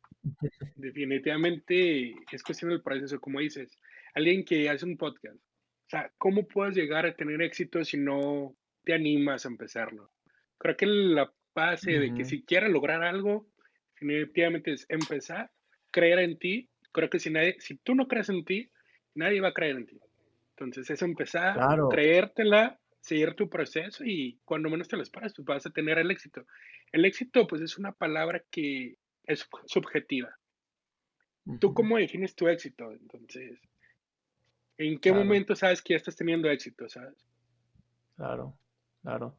[0.76, 3.78] Definitivamente es cuestión del proceso, como dices.
[4.14, 5.36] Alguien que hace un podcast.
[5.36, 8.54] O sea, ¿cómo puedes llegar a tener éxito si no
[8.84, 10.12] te animas a empezarlo?
[10.58, 13.48] Creo que la base de que si quieres lograr algo,
[13.94, 15.50] definitivamente es empezar,
[15.90, 18.70] creer en ti creo que si, nadie, si tú no crees en ti,
[19.14, 20.00] nadie va a creer en ti.
[20.56, 25.42] Entonces es empezar, a creértela, seguir tu proceso y cuando menos te lo esperas, tú
[25.44, 26.44] vas a tener el éxito.
[26.92, 30.36] El éxito, pues, es una palabra que es subjetiva.
[31.60, 32.92] ¿Tú cómo defines tu éxito?
[32.92, 33.58] Entonces,
[34.80, 37.14] ¿En qué momento sabes que ya estás teniendo éxito, sabes?
[38.16, 38.56] Claro,
[39.02, 39.36] claro.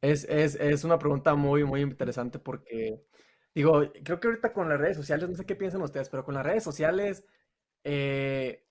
[0.00, 3.02] Es, es, es una pregunta muy, muy interesante porque,
[3.58, 6.34] digo, creo que ahorita con las redes sociales, no sé qué piensan ustedes, pero con
[6.34, 7.24] las redes sociales,
[7.82, 8.64] eh,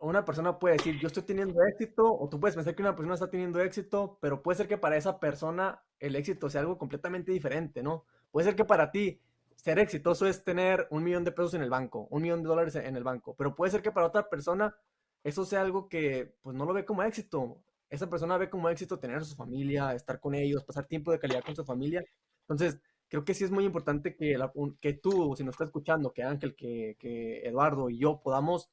[0.00, 3.14] una persona puede decir, yo estoy teniendo éxito, o tú puedes pensar que una persona
[3.14, 7.30] está teniendo éxito, pero puede ser que para esa persona el éxito sea algo completamente
[7.30, 8.04] diferente, ¿no?
[8.32, 9.20] Puede ser que para ti
[9.54, 12.74] ser exitoso es tener un millón de pesos en el banco, un millón de dólares
[12.74, 14.74] en el banco, pero puede ser que para otra persona
[15.22, 17.62] eso sea algo que pues no lo ve como éxito.
[17.90, 21.20] Esa persona ve como éxito tener a su familia, estar con ellos, pasar tiempo de
[21.20, 22.04] calidad con su familia.
[22.40, 22.80] Entonces,
[23.12, 24.38] creo que sí es muy importante que,
[24.80, 28.70] que tú, si nos está escuchando, que Ángel, que, que Eduardo y yo podamos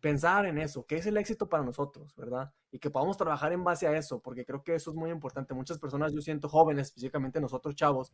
[0.00, 2.50] pensar en eso, qué es el éxito para nosotros, ¿verdad?
[2.70, 5.52] Y que podamos trabajar en base a eso, porque creo que eso es muy importante.
[5.52, 8.10] Muchas personas, yo siento jóvenes, específicamente nosotros chavos,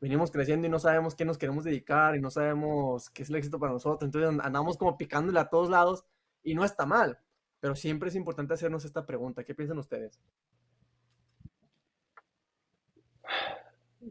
[0.00, 3.36] venimos creciendo y no sabemos qué nos queremos dedicar y no sabemos qué es el
[3.36, 4.02] éxito para nosotros.
[4.02, 6.04] Entonces andamos como picándole a todos lados
[6.42, 7.20] y no está mal,
[7.60, 9.44] pero siempre es importante hacernos esta pregunta.
[9.44, 10.20] ¿Qué piensan ustedes?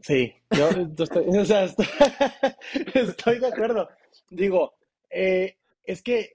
[0.00, 1.24] Sí, yo, estoy,
[2.94, 3.88] estoy, de acuerdo.
[4.30, 4.74] Digo,
[5.10, 6.32] eh, es que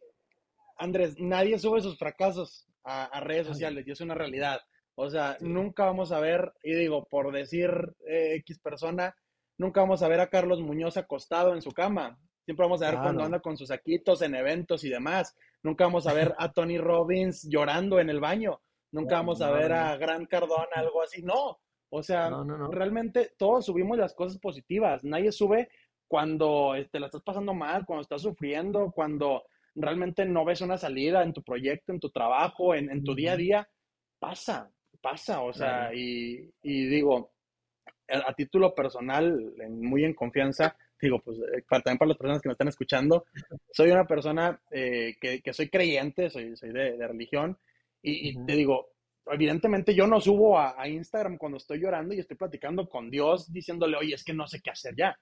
[0.78, 4.62] Andrés, nadie sube sus fracasos a, redes sociales y es una realidad.
[4.96, 7.70] O sea, nunca vamos a ver, y digo, por decir
[8.08, 9.16] eh, X persona,
[9.58, 12.18] nunca vamos a ver a Carlos Muñoz acostado en su cama.
[12.46, 15.36] Siempre vamos a ver cuando anda con sus saquitos en eventos y demás.
[15.64, 18.62] Nunca vamos a ver a Tony Robbins llorando en el baño.
[18.92, 21.22] Nunca vamos a ver a Grant Cardone, algo así.
[21.22, 21.60] No.
[21.90, 22.30] O sea,
[22.72, 25.04] realmente todos subimos las cosas positivas.
[25.04, 25.70] Nadie sube
[26.08, 29.44] cuando te este, la estás pasando mal, cuando estás sufriendo, cuando
[29.76, 33.38] realmente no ves una salida en tu proyecto, en tu trabajo, en, tu día a
[33.38, 33.70] día,
[34.20, 34.72] pasa,
[35.02, 37.32] pasa, o sea, y, digo,
[38.10, 42.54] a, título personal, muy en confianza, digo, pues eh, también para las personas que me
[42.54, 43.26] están escuchando,
[43.72, 47.58] soy una persona eh, que, soy creyente, soy, soy de, religión,
[48.02, 48.94] y, te digo,
[49.32, 53.98] evidentemente yo no subo a, Instagram cuando estoy llorando y estoy platicando con Dios diciéndole,
[53.98, 55.18] oye, es que no sé qué hacer ya.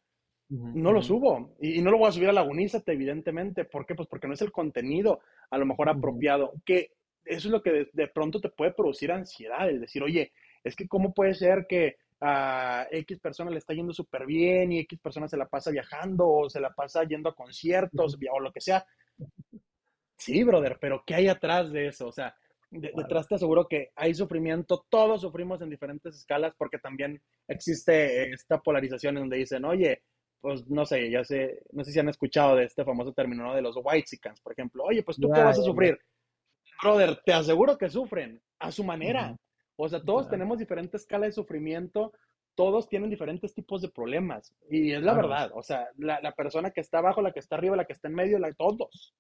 [0.48, 3.65] No lo subo y, no lo voy a subir a Lagunízate, evidentemente.
[3.65, 3.96] ¿Por qué?
[3.96, 6.54] Pues porque no es el contenido a lo mejor apropiado.
[6.63, 6.91] Que
[7.24, 10.32] eso es lo que de, pronto te puede producir ansiedad, el decir, oye,
[10.63, 14.80] es que cómo puede ser que a X persona le está yendo súper bien y
[14.80, 18.52] X persona se la pasa viajando o se la pasa yendo a conciertos o lo
[18.52, 18.86] que sea.
[20.18, 22.08] Sí, brother, pero ¿qué hay atrás de eso?
[22.08, 22.34] O sea,
[22.71, 28.60] detrás te aseguro que hay sufrimiento, todos sufrimos en diferentes escalas porque también existe esta
[28.60, 30.04] polarización en donde dicen, oye,
[30.41, 33.62] pues no sé, ya sé, no sé si han escuchado de este famoso término de
[33.62, 34.84] los white chickens, por ejemplo.
[34.84, 35.97] Oye, pues tú qué vas a sufrir.
[36.84, 39.36] Brother, te aseguro que sufren a su manera.
[39.75, 42.13] O sea, todos tenemos diferente escala de sufrimiento,
[42.56, 44.56] todos tienen diferentes tipos de problemas.
[44.69, 47.75] Y es la verdad, o sea, la, persona que está abajo, la que está arriba,
[47.75, 49.15] la que está en medio, la, todos.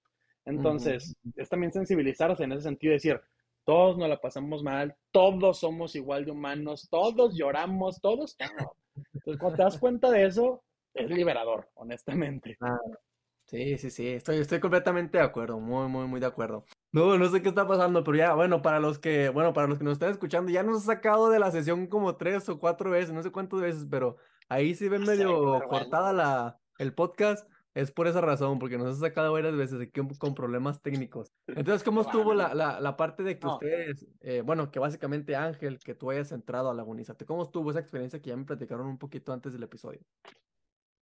[0.45, 3.19] Entonces, es también sensibilizarse en ese sentido, decir,
[3.63, 8.37] todos nos la pasamos mal, todos somos igual de humanos, todos lloramos, todos.
[9.13, 12.57] Entonces, cuando te das cuenta de eso, es liberador, honestamente.
[13.45, 16.63] sí, sí, sí, estoy, estoy completamente de acuerdo, muy, muy, muy de acuerdo.
[16.91, 19.79] No, no sé qué está pasando, pero ya, bueno, para los que, bueno, para los
[19.79, 22.91] que nos están escuchando, ya nos ha sacado de la sesión como tres o cuatro
[22.91, 27.49] veces, no sé cuántas veces, pero ahí sí ven medio cortada la, el podcast.
[27.75, 31.33] Es por esa razón, porque nos ha sacado varias veces aquí con problemas técnicos.
[31.45, 35.77] Entonces, ¿cómo estuvo la, la, la parte de que ustedes, eh, bueno, que básicamente Ángel,
[35.79, 38.97] que tú hayas entrado a Lagunizate, ¿cómo estuvo esa experiencia que ya me platicaron un
[38.97, 39.99] poquito antes del episodio?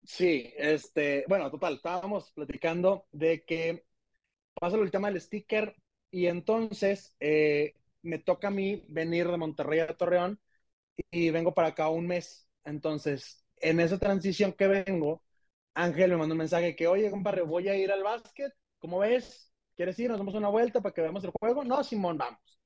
[0.04, 3.86] Sí, este, bueno, total, estábamos platicando de que
[4.54, 5.76] pasa el tema del sticker
[6.12, 10.40] y entonces eh, me toca a mí venir de Monterrey a Torreón
[11.12, 12.48] y vengo para acá un mes.
[12.64, 15.24] Entonces, en esa transición que vengo,
[15.74, 19.52] Ángel me mandó un mensaje que, oye, compadre, voy a ir al básquet, ¿cómo ves?
[19.76, 20.10] ¿Quieres ir?
[20.10, 21.64] ¿Nos damos una vuelta para que veamos el juego?
[21.64, 22.60] No, Simón, vamos.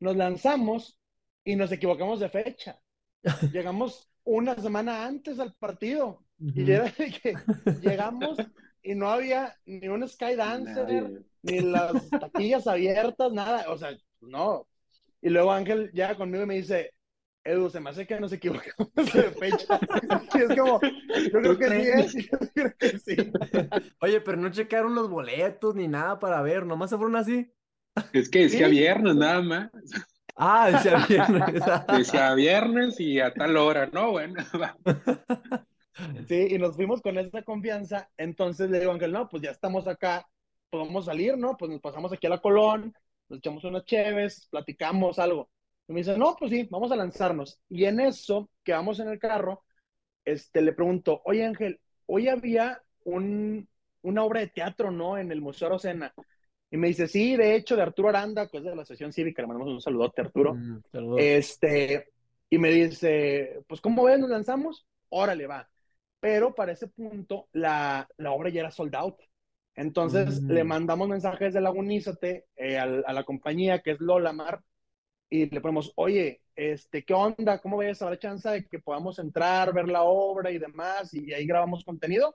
[0.00, 0.98] Nos lanzamos
[1.44, 2.80] y nos equivocamos de fecha.
[3.52, 6.24] Llegamos una semana antes al partido.
[6.38, 7.34] Y era que
[7.80, 8.36] llegamos
[8.82, 13.70] y no había ni un Skydancer, ni las taquillas abiertas, nada.
[13.70, 14.68] O sea, no.
[15.22, 16.92] Y luego Ángel llega conmigo y me dice,
[17.46, 19.78] Edu, se me hace que nos equivocamos de fecha.
[20.34, 23.16] y es como, yo creo que sí es, yo creo que sí.
[24.00, 27.50] Oye, pero no checaron los boletos ni nada para ver, nomás se fueron así.
[28.12, 29.70] Es que decía viernes nada más.
[30.36, 31.62] Ah, decía viernes.
[31.98, 34.12] decía viernes y a tal hora, ¿no?
[34.12, 34.34] Bueno.
[36.28, 38.10] Sí, y nos fuimos con esa confianza.
[38.18, 40.26] Entonces le digo a Ángel, no, pues ya estamos acá,
[40.68, 41.56] podemos salir, ¿no?
[41.56, 42.92] Pues nos pasamos aquí a la Colón,
[43.30, 45.48] nos echamos unas cheves, platicamos algo.
[45.88, 47.60] Y me dice, no, pues sí, vamos a lanzarnos.
[47.68, 49.62] Y en eso, que vamos en el carro,
[50.24, 53.68] este, le pregunto, oye Ángel, hoy había un,
[54.02, 55.16] una obra de teatro, ¿no?
[55.16, 56.12] En el Museo Arocena.
[56.70, 59.42] Y me dice, sí, de hecho, de Arturo Aranda, que es de la Asociación Cívica,
[59.42, 60.54] le mandamos un saludote, Arturo.
[60.54, 61.20] Mm, saludos.
[61.20, 62.08] Este,
[62.50, 64.18] y me dice, pues, ¿cómo ves?
[64.18, 64.86] ¿Nos lanzamos?
[65.08, 65.68] Órale, va.
[66.18, 69.16] Pero para ese punto, la, la obra ya era sold out.
[69.76, 70.50] Entonces, Mm.
[70.50, 74.60] le mandamos mensajes de Lagunízate eh, a, la compañía que es Lolamar
[75.28, 77.58] y le ponemos, oye, este, ¿qué onda?
[77.60, 78.00] ¿Cómo ves?
[78.02, 81.12] ¿Habrá chance de que podamos entrar, ver la obra y demás?
[81.12, 82.34] Y ahí grabamos contenido.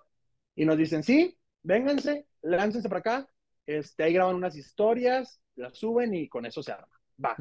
[0.56, 3.30] Y nos dicen, sí, vénganse, láncense para acá.
[3.66, 7.00] Este, ahí graban unas historias, las suben y con eso se arma.
[7.24, 7.38] Va.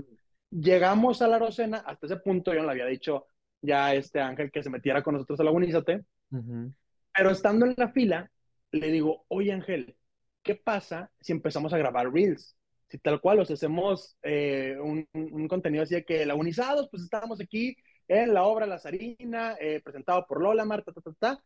[0.50, 3.26] Llegamos a la Rosena, hasta ese punto yo no le había dicho
[3.62, 6.04] ya a este Ángel que se metiera con nosotros a Lagunízate.
[6.30, 6.72] Ujú.
[7.14, 8.30] Pero estando en la fila,
[8.72, 9.96] le digo, oye Ángel,
[10.42, 12.56] ¿qué pasa si empezamos a grabar reels?
[12.90, 17.02] Si tal cual, o sea, hacemos eh, un, un contenido así de que lagunizados, pues
[17.04, 17.76] estábamos aquí
[18.08, 21.44] en la obra La Zarina, eh, presentado por Lola Marta, ta, ta, ta.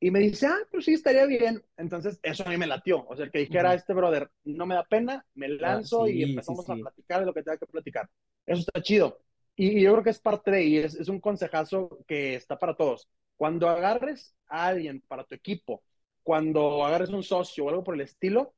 [0.00, 1.62] Y me dice, ah, pues sí, estaría bien.
[1.76, 3.06] Entonces, eso a mí me latió.
[3.06, 3.74] O sea, el que dijera, Ujú.
[3.74, 6.72] este brother, no me da pena, me lanzo sí, y sí, empezamos sí.
[6.72, 8.08] a platicar de lo que tenga que platicar.
[8.46, 9.20] Eso está chido.
[9.56, 12.58] Y, y yo creo que es parte de, y es, es un consejazo que está
[12.58, 13.08] para todos.
[13.36, 15.82] Cuando agarres a alguien para tu equipo,
[16.22, 18.54] cuando agarres un socio o algo por el estilo,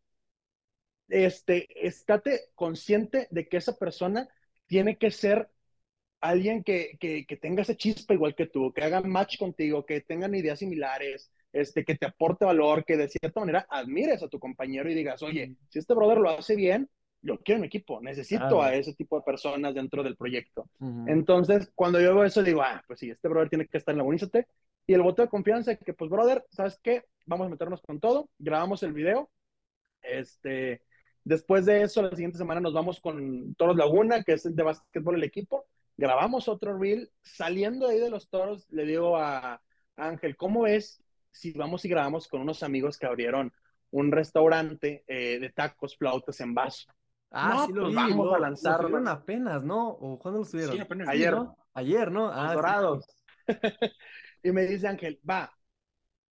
[1.09, 4.29] este, estate consciente de que esa persona
[4.67, 5.51] tiene que ser
[6.21, 10.01] alguien que, que, que tenga esa chispa igual que tú, que haga match contigo, que
[10.01, 14.39] tengan ideas similares, este, que te aporte valor, que de cierta manera admires a tu
[14.39, 16.89] compañero y digas, oye, si este brother lo hace bien,
[17.23, 20.69] yo quiero mi equipo, necesito a ese tipo de personas dentro del proyecto.
[21.07, 23.99] Entonces, cuando yo veo eso, digo, ah, pues sí, este brother tiene que estar en
[23.99, 24.49] la Buenízate.
[24.89, 27.05] Y el voto de confianza, que pues, brother, ¿sabes qué?
[27.27, 28.29] Vamos a meternos con todo.
[28.39, 29.31] Grabamos el video.
[30.03, 30.83] Este,
[31.25, 34.63] después de eso, la siguiente semana nos vamos con Toros Laguna, que es el de
[34.63, 35.67] básquetbol el equipo.
[35.97, 37.11] Grabamos otro reel.
[37.23, 39.61] Saliendo de ahí de los toros, le digo a
[39.97, 43.53] Ángel, ¿cómo ves si vamos y grabamos con unos amigos que abrieron
[43.91, 46.89] un restaurante eh, de tacos, flautas en vaso?
[47.31, 47.97] Ah, No, sí lo pues vi.
[47.97, 48.83] vamos lo- a lo lanzarnos.
[48.91, 49.89] subieron apenas, ¿no?
[49.89, 50.75] ¿O cuándo lo subieron?
[50.75, 51.09] Sí, apenas.
[51.09, 51.33] Sí, Ayer.
[51.35, 51.57] ¿no?
[51.75, 52.29] Ayer, ¿no?
[52.31, 52.55] Ah, sí.
[52.57, 53.07] dorados.
[54.43, 55.53] y me dice Ángel, va,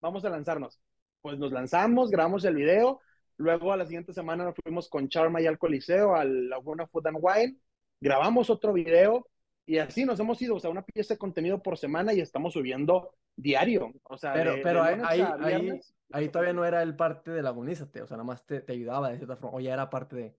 [0.00, 0.80] vamos a lanzarnos.
[1.22, 3.00] Pues nos lanzamos, grabamos el video.
[3.40, 7.06] Luego a la siguiente semana nos fuimos con Charma y al Coliseo, al Laguna Food
[7.06, 7.56] and Wine.
[8.00, 9.26] Grabamos otro video
[9.64, 12.52] y así nos hemos ido, o sea, una pieza de contenido por semana y estamos
[12.52, 13.92] subiendo diario.
[14.04, 15.80] O sea, Pero, de- pero de ahí, ahí,
[16.12, 19.10] a todavía no era el parte de Lagunízate, o sea, nada más te, te ayudaba
[19.10, 20.36] de cierta forma, o ya era parte de...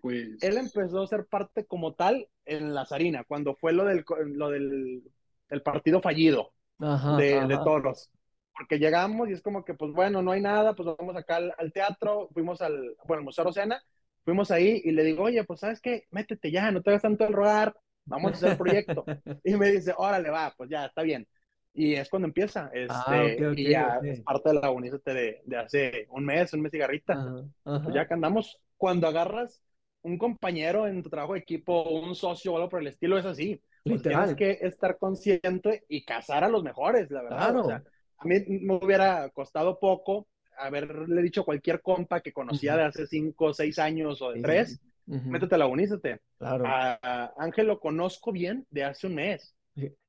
[0.00, 4.04] Pues Él empezó a ser parte como tal en la Zarina, cuando fue lo del,
[4.26, 5.02] lo del
[5.50, 6.52] el partido fallido.
[6.78, 7.46] Ajá, de, ajá.
[7.48, 8.10] de toros.
[8.58, 11.54] Porque llegamos y es como que, pues bueno, no hay nada, pues vamos acá al,
[11.58, 13.80] al teatro, fuimos al, bueno, al Museo Rosena,
[14.24, 17.24] fuimos ahí y le digo, oye, pues sabes qué, métete ya, no te hagas tanto
[17.26, 19.04] el rogar, vamos a hacer el proyecto.
[19.44, 21.26] y me dice, órale, va, pues ya, está bien.
[21.72, 24.04] Y es cuando empieza, este, Ah, ok, ok, y ya ok.
[24.04, 27.12] es parte de la Unícete de, de hace un mes, un mes y garrita.
[27.12, 27.82] Ajá, ajá.
[27.84, 29.62] Pues ya que andamos, cuando agarras
[30.02, 33.26] un compañero en tu trabajo de equipo, un socio o algo por el estilo, es
[33.26, 33.62] así.
[33.84, 37.36] Pues tienes que estar consciente y cazar a los mejores, la verdad.
[37.38, 37.60] Claro.
[37.60, 37.82] O sea,
[38.18, 43.06] a mí me hubiera costado poco haberle dicho a cualquier compa que conocía de hace
[43.06, 46.20] cinco o seis años o de Sí, tres, métete a la unícete.
[46.38, 46.64] Claro.
[46.66, 49.54] A, a Ángel lo conozco bien de hace un mes.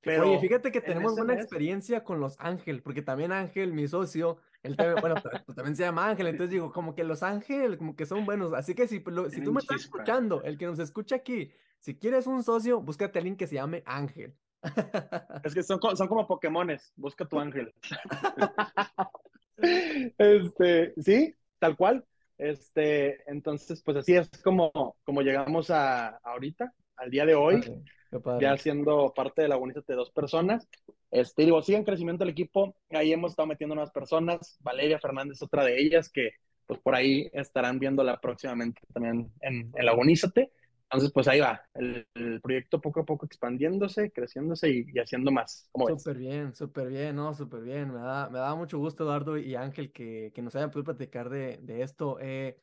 [0.02, 3.74] Pero Oye, fíjate que en tenemos buena mes- experiencia con los Ángel, porque también Ángel,
[3.74, 7.22] mi socio, él también, bueno, pues también se llama Ángel, entonces digo, como que los
[7.22, 10.58] Ángel, como que son buenos, así que si, lo- si tú me estás escuchando, el
[10.58, 14.36] que nos escucha aquí, si quieres un socio, búscate a alguien que se llame Ángel.
[15.44, 16.92] Es que son, son como Pokémones.
[16.96, 17.74] Busca tu ángel.
[20.18, 22.06] este, sí, tal cual.
[22.38, 27.62] Este, entonces, pues así es como, como llegamos a, a ahorita, al día de hoy,
[28.24, 30.68] Padre, ya siendo parte de la unidad de dos personas.
[31.12, 32.76] Este, digo, sigue en crecimiento el equipo.
[32.92, 34.58] Ahí hemos estado metiendo nuevas personas.
[34.62, 36.32] Valeria Fernández, otra de ellas, que
[36.66, 40.52] pues por ahí estarán viéndola próximamente también en, en la Unízate.
[40.92, 45.32] Entonces, pues ahí va, el, el proyecto poco a poco expandiéndose, creciéndose y, y haciendo
[45.32, 45.70] más.
[45.72, 47.94] Súper bien, súper bien, no, súper bien.
[47.94, 51.30] Me da, me da mucho gusto, Eduardo y Ángel, que, que nos hayan podido platicar
[51.30, 52.18] de, de esto.
[52.20, 52.60] Eh,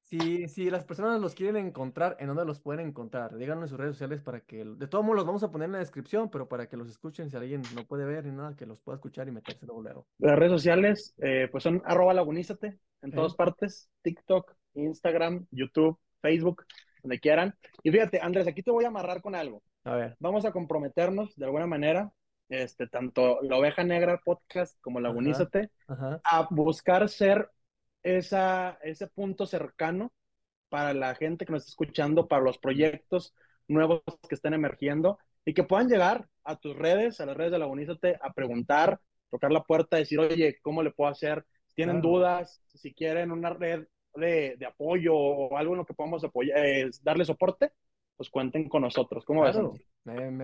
[0.00, 3.36] si, si las personas los quieren encontrar, ¿en dónde los pueden encontrar?
[3.36, 5.72] Díganos en sus redes sociales para que, de todos modos los vamos a poner en
[5.72, 8.66] la descripción, pero para que los escuchen, si alguien no puede ver ni nada, que
[8.66, 9.82] los pueda escuchar y meterse luego.
[9.82, 10.06] luego.
[10.18, 16.64] Las redes sociales, eh, pues son arroba lagunízate en todas partes, TikTok, Instagram, YouTube, Facebook,
[17.02, 17.54] donde quieran.
[17.82, 19.62] Y fíjate, Andrés, aquí te voy a amarrar con algo.
[19.84, 20.16] A ver.
[20.18, 22.12] Vamos a comprometernos de alguna manera,
[22.48, 26.20] este, tanto la Oveja Negra Podcast como Lagunízate, Ajá.
[26.24, 27.48] a buscar ser
[28.02, 30.12] esa, ese punto cercano
[30.68, 33.34] para la gente que nos está escuchando, para los proyectos
[33.68, 37.58] nuevos que estén emergiendo y que puedan llegar a tus redes, a las redes de
[37.58, 41.44] Lagunízate, a preguntar, tocar la puerta, decir, oye, ¿cómo le puedo hacer?
[41.66, 42.08] Si tienen Claro.
[42.16, 46.58] dudas, si quieren una red de, de apoyo o algo en lo que podamos apoyar,
[46.64, 47.72] eh, darle soporte,
[48.16, 49.24] pues cuenten con nosotros.
[49.24, 49.52] ¿Cómo ves?
[49.52, 49.74] Claro,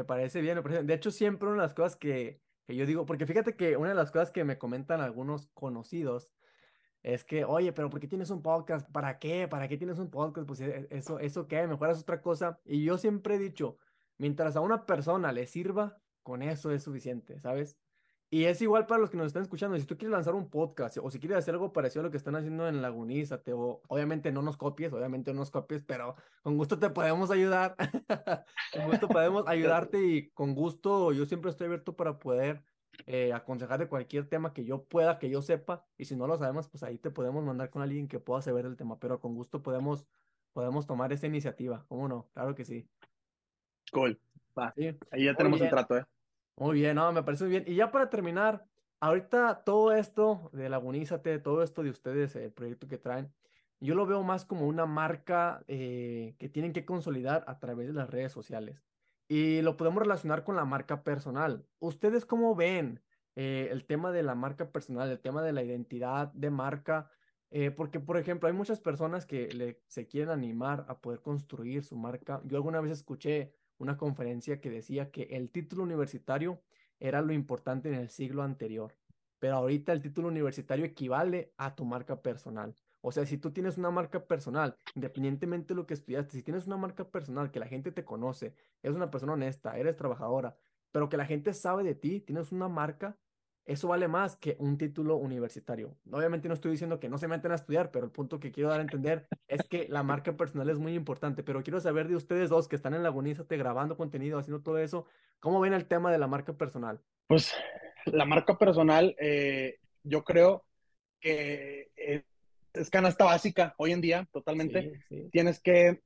[0.04, 0.86] parece bien, me parece bien.
[0.86, 3.90] De hecho, siempre una de las cosas que, que yo digo, porque fíjate que una
[3.90, 6.30] de las cosas que me comentan algunos conocidos
[7.02, 8.90] es que, oye, pero ¿por qué tienes un podcast?
[8.90, 9.46] ¿Para qué?
[9.46, 10.46] ¿Para qué tienes un podcast?
[10.46, 12.58] Pues e- eso, eso qué, mejor es otra cosa.
[12.64, 13.78] Y yo siempre he dicho,
[14.18, 17.78] mientras a una persona le sirva, con eso es suficiente, ¿sabes?
[18.28, 19.78] Y es igual para los que nos están escuchando.
[19.78, 22.16] Si tú quieres lanzar un podcast o si quieres hacer algo parecido a lo que
[22.16, 26.56] están haciendo en Lagunízate, o obviamente no nos copies, obviamente no nos copies, pero con
[26.56, 27.76] gusto te podemos ayudar.
[28.72, 32.64] con gusto podemos ayudarte y con gusto yo siempre estoy abierto para poder
[33.06, 35.86] eh, aconsejar de cualquier tema que yo pueda, que yo sepa.
[35.96, 38.66] Y si no lo sabemos, pues ahí te podemos mandar con alguien que pueda saber
[38.66, 40.08] el tema, pero con gusto podemos,
[40.52, 41.84] podemos tomar esa iniciativa.
[41.88, 42.28] ¿Cómo no?
[42.34, 42.88] Claro que sí.
[43.92, 44.18] Cool.
[44.58, 44.72] Va.
[44.76, 44.98] Sí.
[45.12, 46.06] Ahí ya tenemos el trato, ¿eh?
[46.58, 47.64] Muy bien, no, me parece muy bien.
[47.66, 48.66] Y ya para terminar,
[49.00, 53.32] ahorita todo esto de Lagunízate, todo esto de ustedes, el proyecto que traen,
[53.78, 57.92] yo lo veo más como una marca eh, que tienen que consolidar a través de
[57.92, 58.82] las redes sociales.
[59.28, 61.66] Y lo podemos relacionar con la marca personal.
[61.78, 63.02] ¿Ustedes cómo ven
[63.34, 67.10] eh, el tema de la marca personal, el tema de la identidad de marca?
[67.50, 71.84] Eh, porque, por ejemplo, hay muchas personas que le, se quieren animar a poder construir
[71.84, 72.40] su marca.
[72.44, 76.62] Yo alguna vez escuché una conferencia que decía que el título universitario
[76.98, 78.96] era lo importante en el siglo anterior,
[79.38, 82.74] pero ahorita el título universitario equivale a tu marca personal.
[83.00, 86.66] O sea, si tú tienes una marca personal, independientemente de lo que estudiaste, si tienes
[86.66, 90.56] una marca personal que la gente te conoce, eres una persona honesta, eres trabajadora,
[90.90, 93.16] pero que la gente sabe de ti, tienes una marca,
[93.66, 95.96] eso vale más que un título universitario.
[96.12, 98.70] Obviamente no estoy diciendo que no se metan a estudiar, pero el punto que quiero
[98.70, 101.42] dar a entender es que la marca personal es muy importante.
[101.42, 105.06] Pero quiero saber de ustedes dos que están en Lagunízate grabando contenido, haciendo todo eso,
[105.40, 107.00] ¿cómo ven el tema de la marca personal?
[107.26, 107.52] Pues
[108.04, 110.64] la marca personal, eh, yo creo
[111.18, 112.24] que eh,
[112.72, 115.02] es canasta básica hoy en día, totalmente.
[115.08, 115.28] Sí, sí.
[115.32, 116.02] Tienes que...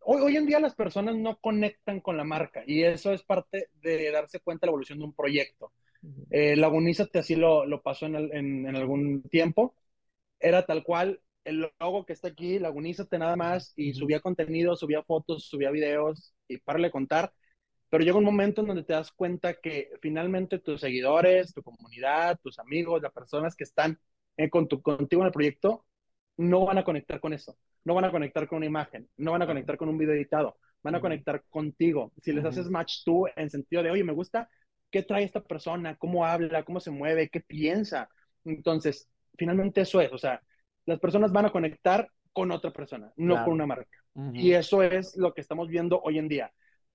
[0.00, 3.68] Hoy, hoy en día las personas no conectan con la marca y eso es parte
[3.74, 5.72] de darse cuenta de la evolución de un proyecto.
[6.30, 9.74] Eh, Lagunízate así lo, lo pasó en, el- en- en algún tiempo.
[10.40, 15.02] Era tal cual el logo que está aquí, Lagunízate nada más, y subía contenido, subía
[15.02, 17.32] fotos, subía videos y para de contar.
[17.90, 22.38] Pero llega un momento en donde te das cuenta que finalmente tus seguidores, tu comunidad,
[22.42, 23.98] tus amigos, las personas que están
[24.36, 25.84] eh, con tu- contigo en el proyecto,
[26.36, 27.56] no van a conectar con eso.
[27.84, 30.56] No van a conectar con una imagen, no van a conectar con un video editado,
[30.82, 32.12] van a conectar contigo.
[32.22, 34.48] Si les haces match tú en sentido de, oye, me gusta
[34.92, 38.10] qué trae esta persona, cómo habla, cómo se mueve, qué piensa.
[38.44, 40.42] Entonces, finalmente eso es, o sea,
[40.86, 43.44] las personas van a conectar con otra persona, no Claro.
[43.46, 43.98] con una marca.
[44.14, 44.32] Ujú.
[44.36, 46.52] Y eso es lo que estamos viendo hoy en día.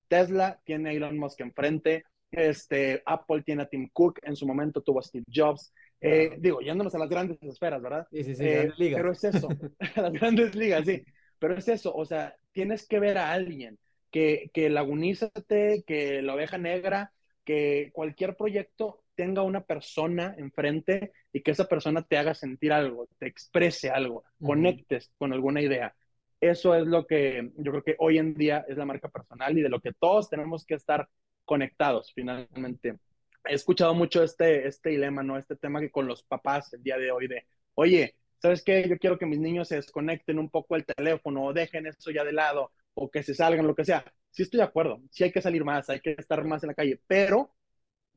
[0.08, 4.82] Tesla tiene a Elon Musk enfrente, este, Apple tiene a Tim Cook, en su momento
[4.82, 5.72] tuvo a Steve Jobs.
[6.00, 8.06] Eh, digo, yéndonos a las grandes esferas, ¿verdad?
[8.10, 8.96] Sí, sí, sí, Eh, grandes ligas.
[9.00, 9.48] pero es eso,
[9.96, 11.04] las grandes ligas, sí.
[11.38, 13.78] Pero es eso, o sea, tienes que ver a alguien
[14.10, 17.12] que, que lagunízate, que la oveja negra,
[17.48, 23.08] que cualquier proyecto tenga una persona enfrente y que esa persona te haga sentir algo,
[23.18, 25.94] te exprese algo, conectes con alguna idea.
[26.42, 29.62] Eso es lo que yo creo que hoy en día es la marca personal y
[29.62, 31.08] de lo que todos tenemos que estar
[31.46, 32.98] conectados finalmente.
[33.46, 35.38] He escuchado mucho este, este dilema, ¿no?
[35.38, 37.46] Este tema que con los papás el día de hoy de,
[37.76, 38.86] oye, ¿sabes qué?
[38.86, 42.24] Yo quiero que mis niños se desconecten un poco el teléfono o dejen eso ya
[42.24, 44.04] de lado o que se salgan, lo que sea.
[44.30, 46.74] Sí estoy de acuerdo, sí hay que salir más, hay que estar más en la
[46.74, 47.50] calle, pero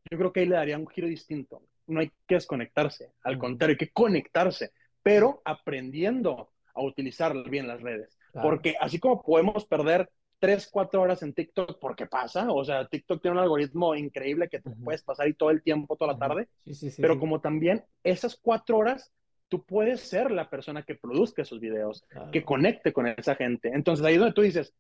[0.10, 1.64] yo creo que ahí le daría un giro distinto.
[1.88, 4.72] No hay que desconectarse, al contrario, hay que conectarse,
[5.04, 8.18] pero aprendiendo a utilizar bien las redes.
[8.32, 8.48] Claro.
[8.48, 10.10] Porque así como podemos perder
[10.40, 14.60] 3, 4 horas en TikTok, porque pasa, o sea, TikTok tiene un algoritmo increíble que
[14.60, 17.42] te puedes pasar ahí todo el tiempo, toda la tarde, Sí, sí, sí, pero como
[17.42, 19.12] también esas 4 horas,
[19.52, 22.32] tú puedes ser la persona que produzca esos videos, Claro.
[22.32, 23.70] que conecte con esa gente.
[23.74, 24.74] Entonces ahí es donde tú dices,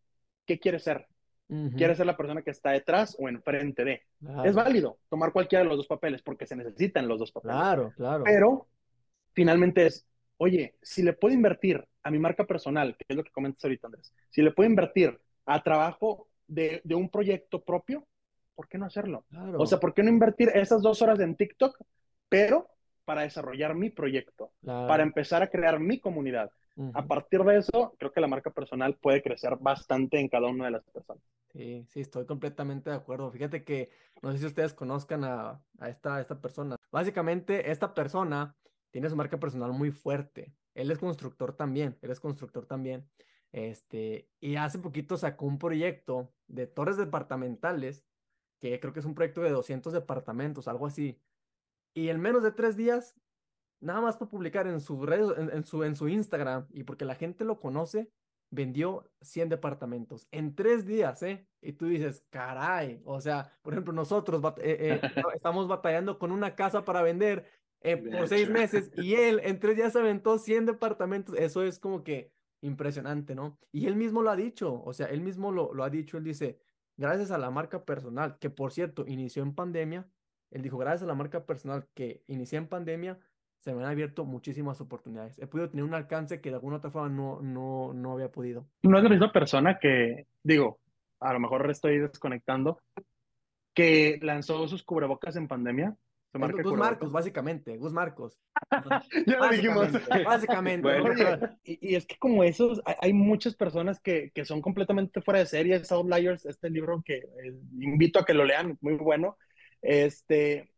[0.45, 1.05] ¿qué quieres ser?
[1.75, 4.03] ¿Quieres ser la persona que está detrás o enfrente de?
[4.21, 4.45] Claro.
[4.45, 7.57] Es válido tomar cualquiera de los dos papeles porque se necesitan los dos papeles.
[7.57, 8.23] Claro, claro.
[8.23, 8.67] Pero
[9.33, 10.07] finalmente es,
[10.37, 13.87] oye, si le puedo invertir a mi marca personal, que es lo que comentas ahorita,
[13.87, 18.07] Andrés, si le puedo invertir a trabajo de, de un proyecto propio,
[18.55, 19.25] ¿por qué no hacerlo?
[19.29, 19.59] Claro.
[19.59, 21.77] O sea, ¿por qué no invertir esas dos horas en TikTok,
[22.29, 22.69] pero
[23.05, 24.87] para desarrollar mi proyecto, Claro.
[24.87, 26.51] para empezar a crear mi comunidad?
[26.93, 30.65] A partir de eso, creo que la marca personal puede crecer bastante en cada una
[30.65, 31.21] de las personas.
[31.51, 33.29] Sí, sí, estoy completamente de acuerdo.
[33.29, 33.89] Fíjate que
[34.23, 36.77] no sé si ustedes conozcan a, a esta, a esta persona.
[36.91, 38.55] Básicamente, esta persona
[38.89, 40.53] tiene su marca personal muy fuerte.
[40.73, 43.05] Él es constructor también, él es constructor también.
[43.51, 48.05] Este, y hace poquito sacó un proyecto de torres departamentales,
[48.59, 51.19] que creo que es un proyecto de 200 departamentos, algo así.
[51.93, 53.15] Y en menos de tres días
[53.81, 57.15] nada más por publicar en sus redes, en, su, en su Instagram y porque la
[57.15, 58.09] gente lo conoce,
[58.49, 61.47] vendió 100 departamentos en tres días, ¿eh?
[61.61, 65.01] Y tú dices, caray, o sea, por ejemplo, nosotros eh, eh,
[65.35, 67.45] estamos batallando con una casa para vender
[67.81, 72.03] eh, por seis meses y él en tres días aventó 100 departamentos, eso es como
[72.03, 72.31] que
[72.61, 73.57] impresionante, ¿no?
[73.71, 76.23] Y él mismo lo ha dicho, o sea, él mismo lo, lo ha dicho, él
[76.23, 76.59] dice,
[76.97, 80.07] gracias a la marca personal, que por cierto, inició en pandemia,
[80.51, 83.17] él dijo, gracias a la marca personal que inicié en pandemia,
[83.59, 85.39] se me han abierto muchísimas oportunidades.
[85.39, 88.67] He podido tener un alcance que de alguna otra forma no, no, no había podido.
[88.83, 90.79] No es la misma persona que, digo,
[91.19, 92.79] a lo mejor estoy desconectando,
[93.73, 95.95] que lanzó sus cubrebocas en pandemia.
[96.33, 98.39] Gus Marcos, básicamente, Gus Marcos.
[99.27, 99.89] ya lo dijimos.
[100.25, 100.87] Básicamente.
[101.63, 105.81] y, es que como esos, hay, muchas personas que, que, son completamente fuera de serie.
[105.89, 109.37] Outliers, este libro que eh, invito a que lo lean, muy bueno.
[109.81, 110.71] Este,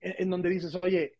[0.00, 1.18] en donde dices, oye,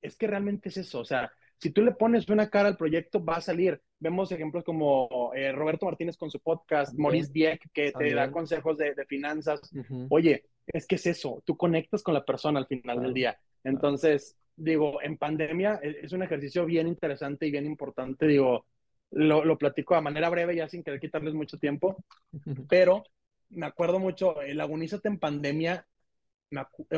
[0.00, 3.24] es que realmente es eso, o sea, si tú le pones una cara al proyecto,
[3.24, 3.80] va a salir.
[4.00, 8.76] Vemos ejemplos como eh, Roberto Martínez con su podcast, Maurice Dieck, que te da consejos
[8.78, 9.60] de, finanzas.
[10.08, 13.38] Oye, es que es eso, tú conectas con la persona al final del día.
[13.62, 18.66] Entonces, digo, en pandemia e, es un ejercicio bien interesante y bien importante, digo,
[19.12, 21.96] lo, lo platico de manera breve, ya sin querer quitarles mucho tiempo,
[22.68, 23.04] pero
[23.50, 25.86] me acuerdo mucho, el agonízate en pandemia,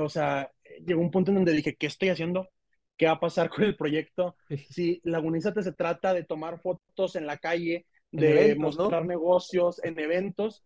[0.00, 0.50] o sea,
[0.84, 2.48] llegó un punto en donde dije, ¿qué estoy haciendo?
[2.96, 4.36] qué va a pasar con el proyecto.
[4.70, 10.62] Si Lagunízate se trata de tomar fotos en la calle, de mostrar negocios, en eventos,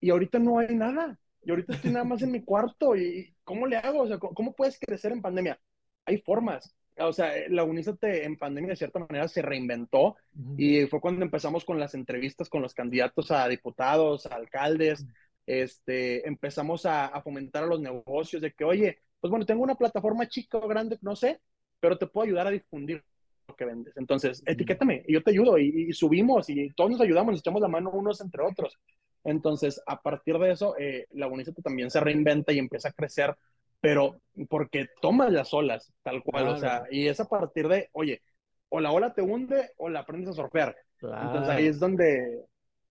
[0.00, 1.18] y ahorita no hay nada.
[1.42, 2.96] Y ahorita estoy nada más en mi cuarto.
[2.96, 4.02] ¿Y cómo le hago?
[4.02, 5.58] O sea, ¿cómo puedes crecer en pandemia?
[6.04, 6.74] Hay formas.
[6.98, 10.16] O sea, Lagunízate en pandemia de cierta manera se reinventó
[10.56, 15.06] y fue cuando empezamos con las entrevistas con los candidatos a diputados, a alcaldes.
[15.46, 19.74] Este, empezamos a, a fomentar a los negocios de que, oye, pues bueno, tengo una
[19.74, 21.40] plataforma chica o grande, no sé,
[21.80, 23.02] pero te puedo ayudar a difundir
[23.48, 23.96] lo que vendes.
[23.96, 27.68] Entonces, etiquétame y yo te ayudo y, subimos y todos nos ayudamos, nos echamos la
[27.68, 28.78] mano unos entre otros.
[29.24, 33.36] Entonces, a partir de eso, eh, la Bonicete también se reinventa y empieza a crecer,
[33.80, 38.22] pero porque tomas las olas, tal cual, o sea, y es a partir de, oye,
[38.68, 40.76] o la ola te hunde o la aprendes a surfear.
[41.00, 42.44] Entonces ahí es donde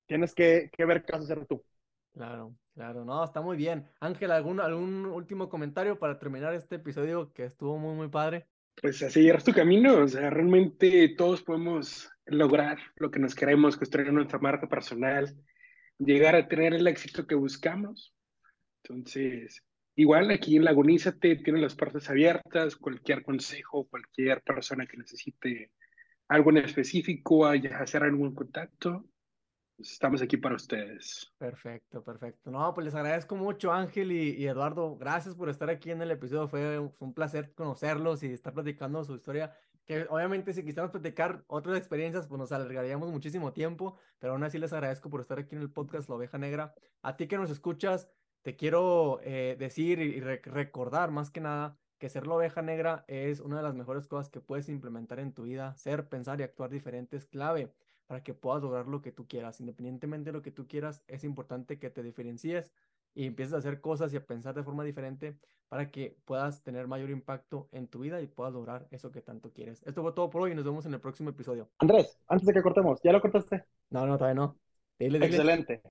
[0.05, 1.63] tienes que, que ver qué vas a hacer tú.
[2.15, 3.85] Claro, claro, no, está muy bien.
[3.99, 8.47] Ángel, ¿algún, ¿algún último comentario para terminar este episodio que estuvo muy, muy padre?
[8.81, 13.75] Pues a seguir tu camino, o sea, realmente todos podemos lograr lo que nos queremos,
[13.75, 15.35] construir nuestra marca personal,
[15.97, 18.15] llegar a tener el éxito que buscamos.
[18.81, 19.61] Entonces,
[19.95, 25.71] igual aquí en Lagunízate tienen las puertas abiertas, cualquier consejo, cualquier persona que necesite
[26.29, 29.05] algo en específico, hacer algún contacto,
[29.77, 31.33] Estamos aquí para ustedes.
[31.37, 32.49] Perfecto, perfecto.
[32.49, 34.95] No, pues les agradezco mucho, Ángel y, Eduardo.
[34.95, 36.47] Gracias por estar aquí en el episodio.
[36.47, 39.53] Fue un, placer conocerlos y estar platicando su historia.
[39.85, 43.97] Que obviamente, si quisiéramos platicar otras experiencias, pues nos alargaríamos muchísimo tiempo.
[44.17, 46.73] Pero aún así, les agradezco por estar aquí en el podcast La Oveja Negra.
[47.01, 48.09] A ti que nos escuchas,
[48.43, 53.39] te quiero eh, decir y recordar más que nada que ser la oveja negra es
[53.39, 55.75] una de las mejores cosas que puedes implementar en tu vida.
[55.75, 57.71] Ser, pensar y actuar diferente es clave
[58.07, 59.59] para que puedas lograr lo que tú quieras.
[59.59, 62.71] Independientemente de lo que tú quieras, es importante que te diferencies
[63.13, 65.37] y empieces a hacer cosas y a pensar de forma diferente
[65.69, 69.51] para que puedas tener mayor impacto en tu vida y puedas lograr eso que tanto
[69.51, 69.81] quieres.
[69.85, 71.69] Esto fue todo por hoy y nos vemos en el próximo episodio.
[71.79, 73.63] Andrés, antes de que cortemos, ¿ya lo cortaste?
[73.89, 74.59] No, no, todavía no.
[74.99, 75.81] Excelente.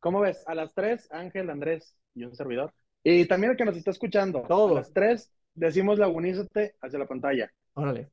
[0.00, 0.44] ¿Cómo ves?
[0.46, 2.72] A las tres, Ángel, Andrés y un servidor.
[3.02, 4.42] Y también el que nos está escuchando.
[4.42, 4.72] Todos.
[4.72, 7.50] A las tres, decimos lagunízate hacia la pantalla.
[7.74, 8.10] Órale.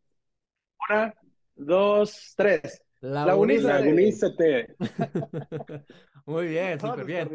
[0.89, 1.13] Una,
[1.55, 2.81] dos, tres.
[3.01, 4.75] Lagunízate.
[6.25, 7.29] Muy bien, súper bien.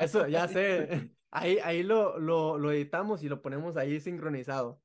[0.00, 1.10] Eso, ya sé.
[1.32, 4.82] Ahí, ahí lo, lo, lo, editamos y lo ponemos ahí sincronizado.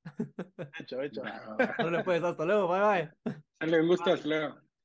[0.80, 1.24] Hecho, hecho.
[1.80, 3.36] No le puedes, hasta luego, bye bye.
[3.60, 4.56] Dale, un gusto, hasta luego.